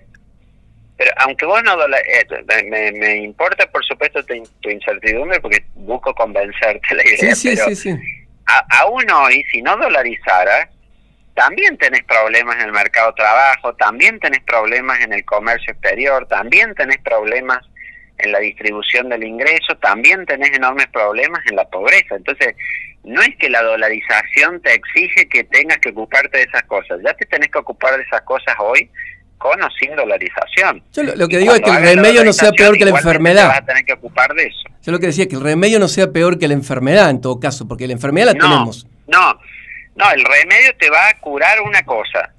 pero 0.95 1.11
aunque 1.17 1.47
vos 1.47 1.63
no 1.63 1.75
me, 2.69 2.91
me, 2.91 3.15
importa 3.23 3.65
por 3.71 3.83
supuesto 3.83 4.23
tu, 4.23 4.69
incertidumbre 4.69 5.39
porque 5.41 5.65
busco 5.73 6.13
convencerte 6.13 6.93
la 6.93 7.03
idea 7.03 7.35
sí, 7.35 7.55
sí, 7.55 7.57
sí, 7.57 7.75
sí 7.75 8.20
aún 8.69 9.09
hoy, 9.11 9.43
si 9.51 9.61
no 9.61 9.77
dolarizara, 9.77 10.69
también 11.33 11.77
tenés 11.77 12.03
problemas 12.03 12.57
en 12.57 12.65
el 12.65 12.71
mercado 12.71 13.07
de 13.11 13.15
trabajo, 13.15 13.73
también 13.75 14.19
tenés 14.19 14.43
problemas 14.43 14.99
en 15.01 15.13
el 15.13 15.23
comercio 15.25 15.73
exterior, 15.73 16.27
también 16.27 16.75
tenés 16.75 16.97
problemas 16.99 17.59
en 18.17 18.31
la 18.31 18.39
distribución 18.39 19.09
del 19.09 19.23
ingreso, 19.23 19.75
también 19.81 20.25
tenés 20.25 20.51
enormes 20.55 20.87
problemas 20.87 21.41
en 21.49 21.55
la 21.55 21.65
pobreza. 21.65 22.15
Entonces, 22.15 22.55
no 23.03 23.21
es 23.21 23.35
que 23.37 23.49
la 23.49 23.63
dolarización 23.63 24.61
te 24.61 24.73
exige 24.73 25.27
que 25.27 25.43
tengas 25.45 25.79
que 25.79 25.89
ocuparte 25.89 26.37
de 26.37 26.43
esas 26.43 26.63
cosas, 26.63 26.99
ya 27.03 27.13
te 27.13 27.25
tenés 27.25 27.49
que 27.49 27.57
ocupar 27.57 27.97
de 27.97 28.03
esas 28.03 28.21
cosas 28.21 28.55
hoy 28.59 28.89
con 29.37 29.61
o 29.63 29.69
sin 29.71 29.95
dolarización. 29.95 30.83
Yo 30.93 31.03
lo, 31.03 31.27
que 31.27 31.39
digo 31.39 31.55
es 31.55 31.61
que 31.61 31.71
el 31.71 31.81
remedio 31.81 32.23
no 32.23 32.31
sea 32.31 32.51
peor 32.51 32.77
que 32.77 32.85
la 32.85 32.91
enfermedad. 32.91 33.47
Vas 33.47 33.57
a 33.57 33.65
tener 33.65 33.85
que 33.85 33.93
ocupar 33.93 34.33
de 34.35 34.43
eso. 34.43 34.69
Yo 34.81 34.91
lo 34.91 34.99
que 34.99 35.07
decía 35.07 35.27
que 35.27 35.35
el 35.35 35.41
remedio 35.41 35.79
no 35.79 35.87
sea 35.87 36.11
peor 36.11 36.39
que 36.39 36.47
la 36.47 36.53
enfermedad 36.53 37.09
en 37.09 37.21
todo 37.21 37.39
caso, 37.39 37.67
porque 37.67 37.87
la 37.87 37.93
enfermedad 37.93 38.27
la 38.27 38.33
tenemos. 38.33 38.87
No, 39.07 39.39
no, 39.95 40.11
el 40.11 40.23
remedio 40.23 40.75
te 40.79 40.89
va 40.89 41.09
a 41.09 41.19
curar 41.19 41.61
una 41.61 41.83
cosa. 41.83 42.33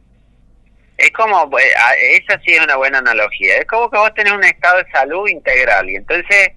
Es 0.97 1.11
como, 1.13 1.51
eh, 1.59 2.21
esa 2.21 2.41
sí 2.41 2.53
es 2.53 2.63
una 2.63 2.77
buena 2.77 2.99
analogía, 2.99 3.57
es 3.57 3.67
como 3.67 3.91
que 3.91 3.99
vos 3.99 4.13
tenés 4.15 4.33
un 4.33 4.45
estado 4.45 4.79
de 4.79 4.91
salud 4.91 5.29
integral 5.29 5.89
y 5.91 5.97
entonces, 5.97 6.51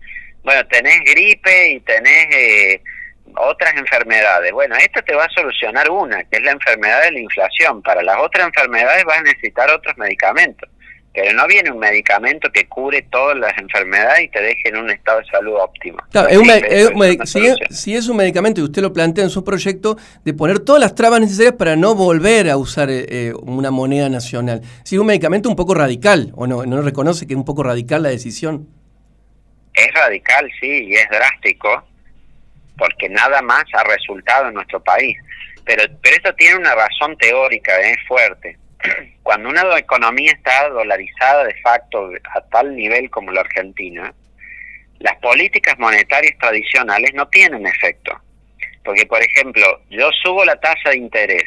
bueno, 0.43 0.65
tenés 0.67 0.99
gripe 1.03 1.71
y 1.71 1.79
tenés... 1.81 2.35
Eh, 2.35 2.81
otras 3.37 3.73
enfermedades. 3.75 4.51
Bueno, 4.51 4.75
esto 4.75 5.01
te 5.03 5.15
va 5.15 5.25
a 5.25 5.29
solucionar 5.29 5.89
una, 5.89 6.23
que 6.23 6.37
es 6.37 6.43
la 6.43 6.51
enfermedad 6.51 7.03
de 7.03 7.11
la 7.11 7.19
inflación. 7.19 7.81
Para 7.81 8.01
las 8.01 8.17
otras 8.17 8.47
enfermedades 8.47 9.03
vas 9.05 9.19
a 9.19 9.23
necesitar 9.23 9.69
otros 9.71 9.97
medicamentos. 9.97 10.69
Pero 11.15 11.33
no 11.33 11.47
viene 11.47 11.71
un 11.71 11.79
medicamento 11.79 12.51
que 12.51 12.67
cure 12.67 13.01
todas 13.03 13.37
las 13.37 13.57
enfermedades 13.57 14.25
y 14.25 14.27
te 14.27 14.41
deje 14.41 14.69
en 14.69 14.77
un 14.77 14.89
estado 14.89 15.19
de 15.19 15.25
salud 15.27 15.55
óptimo. 15.55 15.97
si, 17.69 17.95
es, 17.95 18.07
un 18.09 18.17
medicamento 18.17 18.59
y 18.59 18.65
usted 18.65 18.81
lo 18.81 18.91
plantea 18.91 19.23
en 19.23 19.29
su 19.29 19.43
proyecto, 19.43 19.97
de 20.25 20.33
poner 20.33 20.59
todas 20.59 20.81
las 20.81 20.93
trabas 20.93 21.21
necesarias 21.21 21.53
para 21.53 21.75
no 21.75 21.95
volver 21.95 22.49
a 22.49 22.57
usar 22.57 22.89
eh, 22.89 23.05
eh, 23.09 23.33
una 23.41 23.71
moneda 23.71 24.09
nacional. 24.09 24.61
Si 24.83 24.95
es 24.95 24.99
un 24.99 25.07
medicamento 25.07 25.47
un 25.47 25.55
poco 25.55 25.73
radical, 25.73 26.33
¿o 26.35 26.47
no? 26.47 26.65
¿No 26.65 26.81
reconoce 26.81 27.25
que 27.25 27.33
es 27.33 27.37
un 27.37 27.45
poco 27.45 27.63
radical 27.63 28.03
la 28.03 28.09
decisión? 28.09 28.67
Es 29.73 29.93
radical, 29.93 30.49
sí, 30.59 30.85
y 30.87 30.95
es 30.95 31.07
drástico 31.09 31.83
porque 32.77 33.09
nada 33.09 33.41
más 33.41 33.63
ha 33.73 33.83
resultado 33.83 34.49
en 34.49 34.55
nuestro 34.55 34.81
país. 34.83 35.17
Pero, 35.65 35.83
pero 36.01 36.17
eso 36.17 36.33
tiene 36.35 36.57
una 36.57 36.75
razón 36.75 37.17
teórica, 37.17 37.79
es 37.79 37.97
fuerte. 38.07 38.57
Cuando 39.25 39.49
una 39.49 39.75
economía 39.75 40.33
está 40.33 40.69
dolarizada 40.69 41.45
de 41.45 41.55
facto 41.61 42.11
a 42.35 42.41
tal 42.41 42.75
nivel 42.75 43.09
como 43.09 43.31
la 43.31 43.41
Argentina, 43.41 44.13
las 44.99 45.15
políticas 45.15 45.79
monetarias 45.79 46.37
tradicionales 46.37 47.11
no 47.15 47.27
tienen 47.29 47.65
efecto. 47.65 48.21
Porque, 48.83 49.07
por 49.07 49.19
ejemplo, 49.23 49.81
yo 49.89 50.11
subo 50.21 50.45
la 50.45 50.55
tasa 50.57 50.91
de 50.91 50.97
interés 50.97 51.43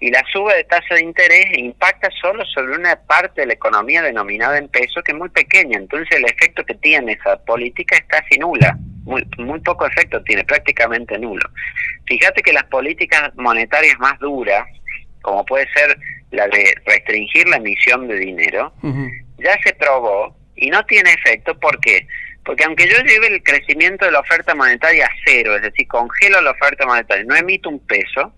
y 0.00 0.10
la 0.10 0.24
suba 0.32 0.54
de 0.54 0.64
tasa 0.64 0.94
de 0.94 1.02
interés 1.02 1.46
impacta 1.58 2.08
solo 2.18 2.46
sobre 2.46 2.76
una 2.76 2.96
parte 2.96 3.42
de 3.42 3.48
la 3.48 3.52
economía 3.52 4.00
denominada 4.00 4.56
en 4.56 4.68
peso 4.68 5.02
que 5.02 5.12
es 5.12 5.18
muy 5.18 5.28
pequeña. 5.28 5.76
Entonces 5.76 6.16
el 6.16 6.24
efecto 6.24 6.64
que 6.64 6.76
tiene 6.76 7.12
esa 7.12 7.36
política 7.44 7.98
es 7.98 8.04
casi 8.04 8.38
nula 8.38 8.74
muy, 9.04 9.22
muy 9.36 9.60
poco 9.60 9.84
efecto 9.84 10.22
tiene, 10.22 10.44
prácticamente 10.44 11.18
nulo. 11.18 11.46
Fíjate 12.06 12.40
que 12.40 12.54
las 12.54 12.64
políticas 12.64 13.34
monetarias 13.34 13.98
más 13.98 14.18
duras, 14.18 14.66
como 15.20 15.44
puede 15.44 15.68
ser 15.74 15.98
la 16.32 16.48
de 16.48 16.74
restringir 16.84 17.46
la 17.48 17.56
emisión 17.56 18.08
de 18.08 18.16
dinero, 18.16 18.72
ya 19.38 19.56
se 19.62 19.74
probó 19.74 20.34
y 20.56 20.70
no 20.70 20.84
tiene 20.86 21.12
efecto. 21.12 21.58
¿Por 21.58 21.78
qué? 21.80 22.06
Porque 22.44 22.64
aunque 22.64 22.88
yo 22.88 22.98
lleve 23.04 23.28
el 23.28 23.42
crecimiento 23.42 24.04
de 24.04 24.12
la 24.12 24.20
oferta 24.20 24.54
monetaria 24.54 25.06
a 25.06 25.10
cero, 25.24 25.54
es 25.54 25.62
decir, 25.62 25.86
congelo 25.86 26.40
la 26.40 26.50
oferta 26.50 26.86
monetaria, 26.86 27.24
no 27.24 27.36
emito 27.36 27.68
un 27.68 27.78
peso, 27.86 28.34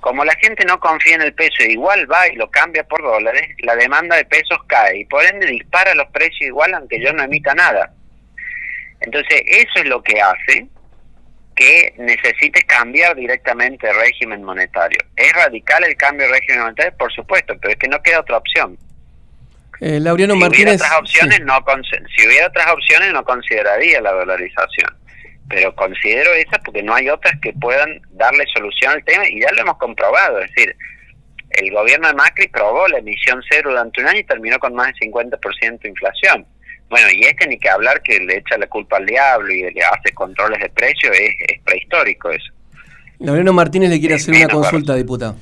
como 0.00 0.24
la 0.24 0.34
gente 0.36 0.64
no 0.64 0.78
confía 0.78 1.16
en 1.16 1.22
el 1.22 1.34
peso 1.34 1.64
igual 1.64 2.10
va 2.10 2.28
y 2.28 2.36
lo 2.36 2.48
cambia 2.50 2.84
por 2.84 3.02
dólares, 3.02 3.48
la 3.58 3.74
demanda 3.74 4.16
de 4.16 4.24
pesos 4.24 4.58
cae 4.68 5.00
y 5.00 5.04
por 5.06 5.24
ende 5.24 5.46
dispara 5.46 5.94
los 5.94 6.06
precios 6.08 6.42
igual 6.42 6.74
aunque 6.74 7.00
yo 7.00 7.12
no 7.12 7.24
emita 7.24 7.54
nada. 7.54 7.92
Entonces, 9.00 9.42
eso 9.46 9.72
es 9.76 9.86
lo 9.86 10.02
que 10.02 10.20
hace 10.20 10.66
que 11.56 11.94
necesites 11.96 12.64
cambiar 12.64 13.16
directamente 13.16 13.88
el 13.88 13.96
régimen 13.96 14.44
monetario. 14.44 14.98
¿Es 15.16 15.32
radical 15.32 15.82
el 15.84 15.96
cambio 15.96 16.26
de 16.26 16.34
régimen 16.34 16.60
monetario? 16.60 16.96
Por 16.98 17.10
supuesto, 17.12 17.54
pero 17.60 17.72
es 17.72 17.78
que 17.78 17.88
no 17.88 18.00
queda 18.02 18.20
otra 18.20 18.36
opción. 18.36 18.78
Eh, 19.80 19.98
Laureano 19.98 20.34
si 20.34 20.40
Martínez. 20.40 20.76
Hubiera 20.76 20.84
otras 20.84 21.00
opciones, 21.00 21.40
no 21.40 21.64
si 22.14 22.26
hubiera 22.26 22.46
otras 22.48 22.70
opciones, 22.70 23.12
no 23.12 23.24
consideraría 23.24 24.00
la 24.02 24.12
dolarización. 24.12 24.94
Pero 25.48 25.74
considero 25.74 26.32
esa 26.34 26.58
porque 26.58 26.82
no 26.82 26.94
hay 26.94 27.08
otras 27.08 27.34
que 27.40 27.52
puedan 27.54 28.00
darle 28.10 28.44
solución 28.54 28.92
al 28.92 29.04
tema 29.04 29.26
y 29.28 29.40
ya 29.40 29.50
lo 29.52 29.62
hemos 29.62 29.78
comprobado. 29.78 30.40
Es 30.40 30.50
decir, 30.52 30.76
el 31.50 31.70
gobierno 31.72 32.08
de 32.08 32.14
Macri 32.14 32.48
probó 32.48 32.86
la 32.88 32.98
emisión 32.98 33.42
cero 33.48 33.70
durante 33.70 34.00
un 34.02 34.08
año 34.08 34.18
y 34.18 34.24
terminó 34.24 34.58
con 34.58 34.74
más 34.74 34.88
del 34.88 35.10
50% 35.10 35.80
de 35.80 35.88
inflación. 35.88 36.46
Bueno, 36.88 37.08
y 37.12 37.22
este 37.24 37.48
ni 37.48 37.58
que 37.58 37.68
hablar 37.68 38.00
que 38.02 38.20
le 38.20 38.38
echa 38.38 38.56
la 38.58 38.66
culpa 38.68 38.98
al 38.98 39.06
diablo 39.06 39.52
y 39.52 39.62
le 39.62 39.82
hace 39.82 40.12
controles 40.14 40.60
de 40.60 40.68
precio, 40.70 41.10
es, 41.12 41.60
prehistórico 41.64 42.30
eso. 42.30 42.52
Loreno 43.18 43.52
Martínez 43.52 43.90
le 43.90 43.98
quiere 43.98 44.14
hacer 44.14 44.34
una 44.34 44.48
consulta, 44.48 44.94
diputado. 44.94 45.36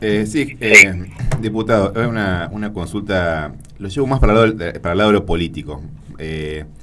Eh, 0.00 0.26
sí, 0.26 0.56
eh, 0.60 1.06
diputado, 1.40 1.92
es 2.00 2.06
una, 2.06 2.48
una 2.52 2.72
consulta 2.72 3.52
lo 3.78 3.88
llevo 3.88 4.06
más 4.06 4.20
para 4.20 4.32
el 4.32 4.38
lado, 4.38 4.52
de, 4.52 4.80
para 4.80 4.92
el 4.92 4.98
lado 4.98 5.10
de 5.10 5.14
lo 5.14 5.26
político. 5.26 5.82
Eh, 6.18 6.64
sí. 6.64 6.77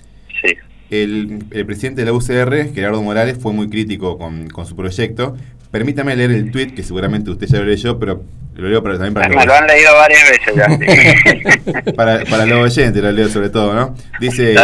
El, 0.90 1.44
el, 1.52 1.66
presidente 1.66 2.02
de 2.02 2.06
la 2.06 2.14
UCR, 2.14 2.74
Gerardo 2.74 3.02
Morales, 3.02 3.38
fue 3.40 3.54
muy 3.54 3.70
crítico 3.70 4.18
con, 4.18 4.50
con 4.50 4.66
su 4.66 4.76
proyecto. 4.76 5.36
Permítame 5.72 6.16
leer 6.16 6.32
el 6.32 6.52
tuit, 6.52 6.74
que 6.74 6.84
seguramente 6.84 7.32
usted 7.32 7.48
ya 7.48 7.60
lo 7.60 7.66
leyó, 7.66 8.00
pero 8.00 8.24
lo 8.56 8.70
leo 8.70 8.82
para, 8.82 8.96
también 8.96 9.14
para... 9.14 9.28
Me 9.28 9.46
lo 9.46 9.54
han 9.54 9.68
leído 9.68 9.94
varias 9.96 10.24
veces 10.30 10.56
ya. 10.56 11.94
para, 11.96 12.24
para 12.24 12.46
los 12.46 12.60
oyentes 12.60 13.04
lo 13.04 13.12
leo 13.12 13.28
sobre 13.28 13.50
todo, 13.50 13.74
¿no? 13.74 13.96
Dice, 14.20 14.56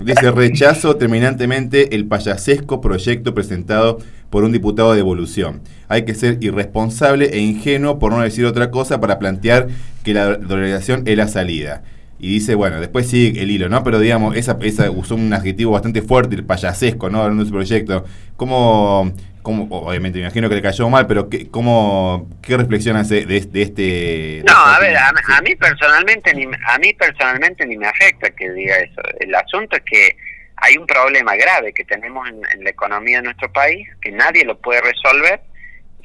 dice, 0.00 0.30
rechazo 0.32 0.96
terminantemente 0.96 1.94
el 1.94 2.06
payasesco 2.06 2.80
proyecto 2.80 3.34
presentado 3.34 3.98
por 4.30 4.42
un 4.42 4.50
diputado 4.50 4.94
de 4.94 5.00
evolución. 5.00 5.62
Hay 5.88 6.04
que 6.04 6.14
ser 6.14 6.38
irresponsable 6.40 7.26
e 7.26 7.38
ingenuo, 7.38 8.00
por 8.00 8.10
no 8.10 8.20
decir 8.20 8.44
otra 8.46 8.72
cosa, 8.72 9.00
para 9.00 9.20
plantear 9.20 9.68
que 10.02 10.14
la 10.14 10.34
dolarización 10.36 11.04
es 11.06 11.16
la 11.16 11.28
salida. 11.28 11.84
Y 12.18 12.30
dice, 12.30 12.54
bueno, 12.54 12.80
después 12.80 13.08
sigue 13.08 13.42
el 13.42 13.50
hilo, 13.50 13.68
¿no? 13.68 13.82
Pero 13.84 13.98
digamos, 13.98 14.36
esa, 14.36 14.56
esa 14.62 14.90
usó 14.90 15.14
un 15.14 15.32
adjetivo 15.32 15.72
bastante 15.72 16.02
fuerte, 16.02 16.34
el 16.34 16.44
payasesco, 16.44 17.10
¿no? 17.10 17.26
En 17.26 17.44
su 17.44 17.52
proyecto. 17.52 18.04
¿Cómo, 18.36 19.12
cómo, 19.42 19.68
obviamente 19.70 20.18
me 20.18 20.24
imagino 20.24 20.48
que 20.48 20.54
le 20.54 20.62
cayó 20.62 20.88
mal, 20.88 21.06
pero 21.06 21.28
¿qué, 21.28 21.48
cómo, 21.50 22.28
qué 22.42 22.56
reflexión 22.56 22.96
hace 22.96 23.26
de, 23.26 23.36
este... 23.36 24.42
no, 24.44 24.56
a 24.56 24.80
ver, 24.80 24.96
a, 24.96 25.40
mí 25.42 25.54
personalmente 25.56 26.34
ni, 26.34 26.44
a 26.44 26.78
mí 26.78 26.94
personalmente 26.94 27.66
ni 27.66 27.76
me 27.76 27.86
afecta 27.86 28.30
que 28.30 28.50
diga 28.50 28.76
eso. 28.76 29.02
El 29.20 29.34
asunto 29.34 29.76
es 29.76 29.82
que 29.82 30.16
hay 30.56 30.76
un 30.78 30.86
problema 30.86 31.36
grave 31.36 31.72
que 31.72 31.84
tenemos 31.84 32.26
en 32.28 32.64
la 32.64 32.70
economía 32.70 33.18
de 33.18 33.24
nuestro 33.24 33.52
país, 33.52 33.86
que 34.00 34.10
nadie 34.10 34.44
lo 34.44 34.58
puede 34.58 34.80
resolver, 34.80 35.40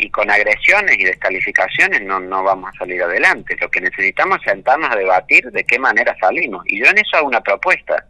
y 0.01 0.09
con 0.09 0.29
agresiones 0.31 0.97
y 0.97 1.03
descalificaciones 1.03 2.01
no, 2.01 2.19
no 2.19 2.43
vamos 2.43 2.71
a 2.73 2.79
salir 2.79 3.01
adelante. 3.03 3.55
Lo 3.61 3.69
que 3.69 3.81
necesitamos 3.81 4.39
es 4.39 4.51
sentarnos 4.51 4.89
a 4.91 4.95
debatir 4.95 5.45
de 5.51 5.63
qué 5.63 5.77
manera 5.77 6.15
salimos. 6.19 6.63
Y 6.65 6.79
yo 6.79 6.87
en 6.87 6.97
eso 6.97 7.17
hago 7.17 7.27
una 7.27 7.41
propuesta. 7.41 8.03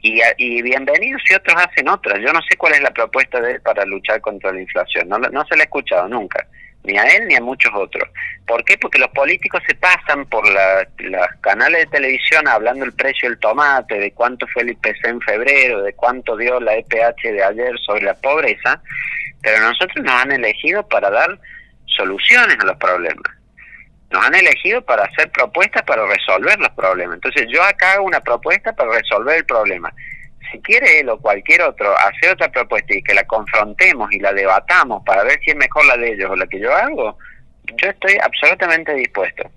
Y, 0.00 0.20
y 0.38 0.62
bienvenidos 0.62 1.20
si 1.26 1.34
otros 1.34 1.56
hacen 1.62 1.88
otras. 1.88 2.20
Yo 2.20 2.32
no 2.32 2.40
sé 2.48 2.56
cuál 2.56 2.72
es 2.72 2.80
la 2.80 2.90
propuesta 2.90 3.38
de 3.40 3.52
él 3.52 3.60
para 3.60 3.84
luchar 3.84 4.22
contra 4.22 4.50
la 4.50 4.62
inflación. 4.62 5.08
No, 5.08 5.18
no 5.18 5.44
se 5.44 5.56
la 5.56 5.64
he 5.64 5.66
escuchado 5.66 6.08
nunca. 6.08 6.46
Ni 6.84 6.96
a 6.96 7.02
él 7.04 7.26
ni 7.28 7.34
a 7.34 7.42
muchos 7.42 7.72
otros. 7.74 8.08
¿Por 8.46 8.64
qué? 8.64 8.78
Porque 8.78 8.98
los 8.98 9.10
políticos 9.10 9.60
se 9.68 9.74
pasan 9.74 10.24
por 10.24 10.48
los 10.48 11.26
canales 11.42 11.80
de 11.80 11.98
televisión 11.98 12.48
hablando 12.48 12.86
el 12.86 12.94
precio 12.94 13.28
del 13.28 13.38
tomate, 13.40 13.98
de 13.98 14.12
cuánto 14.12 14.46
fue 14.46 14.62
el 14.62 14.70
IPC 14.70 15.04
en 15.04 15.20
febrero, 15.20 15.82
de 15.82 15.92
cuánto 15.92 16.34
dio 16.34 16.58
la 16.60 16.76
EPH 16.76 17.24
de 17.24 17.44
ayer 17.44 17.78
sobre 17.84 18.04
la 18.04 18.14
pobreza 18.14 18.80
pero 19.48 19.66
nosotros 19.66 20.04
nos 20.04 20.12
han 20.12 20.30
elegido 20.30 20.86
para 20.86 21.10
dar 21.10 21.38
soluciones 21.86 22.56
a 22.60 22.66
los 22.66 22.76
problemas. 22.76 23.24
Nos 24.10 24.24
han 24.24 24.34
elegido 24.34 24.82
para 24.82 25.04
hacer 25.04 25.30
propuestas 25.30 25.82
para 25.84 26.06
resolver 26.06 26.58
los 26.58 26.68
problemas. 26.70 27.14
Entonces 27.14 27.46
yo 27.50 27.62
acá 27.62 27.94
hago 27.94 28.04
una 28.04 28.20
propuesta 28.20 28.74
para 28.74 28.92
resolver 28.92 29.38
el 29.38 29.46
problema. 29.46 29.90
Si 30.52 30.60
quiere 30.60 31.00
él 31.00 31.08
o 31.08 31.18
cualquier 31.18 31.62
otro 31.62 31.94
hacer 31.98 32.32
otra 32.32 32.50
propuesta 32.50 32.94
y 32.94 33.02
que 33.02 33.14
la 33.14 33.24
confrontemos 33.24 34.12
y 34.12 34.18
la 34.18 34.34
debatamos 34.34 35.02
para 35.04 35.24
ver 35.24 35.38
si 35.42 35.50
es 35.50 35.56
mejor 35.56 35.86
la 35.86 35.96
de 35.96 36.12
ellos 36.12 36.30
o 36.30 36.36
la 36.36 36.46
que 36.46 36.60
yo 36.60 36.74
hago, 36.74 37.16
yo 37.64 37.88
estoy 37.88 38.18
absolutamente 38.22 38.92
dispuesto. 38.94 39.50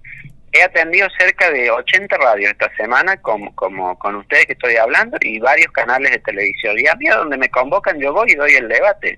He 0.53 0.63
atendido 0.63 1.09
cerca 1.17 1.49
de 1.51 1.69
80 1.69 2.17
radios 2.17 2.51
esta 2.51 2.73
semana, 2.75 3.17
como, 3.17 3.53
como 3.55 3.97
con 3.99 4.15
ustedes 4.15 4.45
que 4.45 4.53
estoy 4.53 4.75
hablando, 4.75 5.17
y 5.21 5.39
varios 5.39 5.71
canales 5.71 6.11
de 6.11 6.19
televisión. 6.19 6.77
Y 6.77 6.87
a 6.87 6.95
mí 6.95 7.07
a 7.07 7.15
donde 7.15 7.37
me 7.37 7.49
convocan 7.49 7.99
yo 7.99 8.13
voy 8.13 8.31
y 8.31 8.35
doy 8.35 8.53
el 8.55 8.67
debate. 8.67 9.17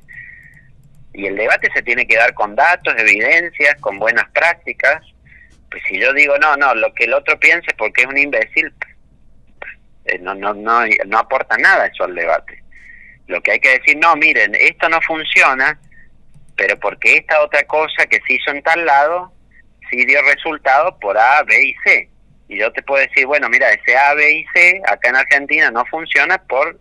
Y 1.13 1.28
el 1.28 1.36
debate 1.36 1.69
se 1.73 1.84
tiene 1.84 2.08
que 2.08 2.17
dar 2.17 2.34
con 2.34 2.56
datos, 2.56 2.93
evidencias, 2.97 3.80
con 3.80 3.99
buenas 3.99 4.30
prácticas. 4.32 5.02
Pues 5.69 5.84
si 5.88 5.99
yo 5.99 6.12
digo, 6.13 6.38
no, 6.39 6.56
no, 6.58 6.73
lo 6.76 6.93
que 6.93 7.06
el 7.06 7.13
otro 7.13 7.39
piense 7.39 7.71
porque 7.78 8.02
es 8.02 8.08
un 8.08 8.17
imbécil, 8.17 8.73
eh, 10.06 10.19
no, 10.19 10.34
no, 10.34 10.54
no, 10.54 10.82
no 11.06 11.17
aporta 11.17 11.58
nada 11.58 11.86
eso 11.88 12.04
al 12.04 12.15
debate. 12.15 12.63
Lo 13.28 13.41
que 13.41 13.52
hay 13.52 13.60
que 13.60 13.80
decir, 13.80 13.97
no, 13.97 14.15
miren, 14.15 14.54
esto 14.56 14.89
no 14.89 14.99
funciona, 15.02 15.80
pero 16.58 16.78
porque 16.80 17.17
esta 17.17 17.41
otra 17.41 17.63
cosa 17.63 18.06
que 18.08 18.19
se 18.28 18.34
hizo 18.34 18.52
en 18.52 18.62
tal 18.63 18.86
lado, 18.86 19.34
sí 19.89 20.06
dio 20.06 20.21
resultado 20.23 20.97
por 20.99 21.17
A, 21.17 21.43
B 21.43 21.63
y 21.63 21.76
C. 21.84 22.10
Y 22.49 22.58
yo 22.58 22.71
te 22.73 22.84
puedo 22.84 23.02
decir, 23.06 23.26
bueno, 23.26 23.49
mira, 23.49 23.71
ese 23.71 23.97
A, 23.97 24.13
B 24.13 24.32
y 24.32 24.45
C 24.54 24.82
acá 24.88 25.10
en 25.10 25.15
Argentina 25.15 25.71
no 25.71 25.86
funciona 25.86 26.38
por 26.38 26.80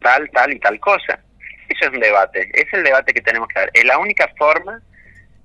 tal, 0.00 0.30
tal 0.30 0.52
y 0.52 0.60
tal 0.60 0.78
cosa. 0.80 1.20
Eso 1.68 1.84
es 1.84 1.90
un 1.90 2.00
debate, 2.00 2.50
es 2.54 2.66
el 2.72 2.82
debate 2.82 3.12
que 3.12 3.20
tenemos 3.20 3.48
que 3.48 3.60
dar. 3.60 3.70
Es 3.74 3.84
la 3.84 3.98
única 3.98 4.28
forma 4.38 4.82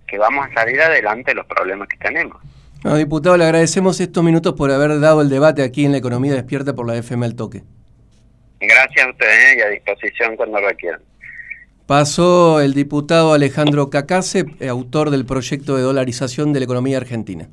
que 0.07 0.17
vamos 0.17 0.47
a 0.49 0.53
salir 0.53 0.81
adelante 0.81 1.31
de 1.31 1.35
los 1.35 1.45
problemas 1.45 1.87
que 1.87 1.97
tenemos. 1.97 2.37
No, 2.83 2.95
diputado, 2.95 3.37
le 3.37 3.45
agradecemos 3.45 3.99
estos 3.99 4.23
minutos 4.23 4.53
por 4.53 4.69
haber 4.71 4.99
dado 4.99 5.21
el 5.21 5.29
debate 5.29 5.63
aquí 5.63 5.85
en 5.85 5.91
la 5.93 5.97
Economía 5.97 6.33
Despierta 6.33 6.73
por 6.73 6.85
la 6.85 6.95
FM 6.95 7.25
El 7.25 7.35
Toque. 7.35 7.63
Gracias 8.59 9.05
a 9.05 9.09
ustedes 9.09 9.53
¿eh? 9.53 9.57
y 9.57 9.61
a 9.61 9.67
disposición 9.69 10.35
cuando 10.35 10.59
requieran. 10.59 11.01
Pasó 11.85 12.61
el 12.61 12.73
diputado 12.73 13.33
Alejandro 13.33 13.89
Cacase, 13.89 14.45
autor 14.69 15.09
del 15.09 15.25
proyecto 15.25 15.75
de 15.75 15.81
dolarización 15.81 16.53
de 16.53 16.59
la 16.59 16.65
economía 16.65 16.97
argentina. 16.97 17.49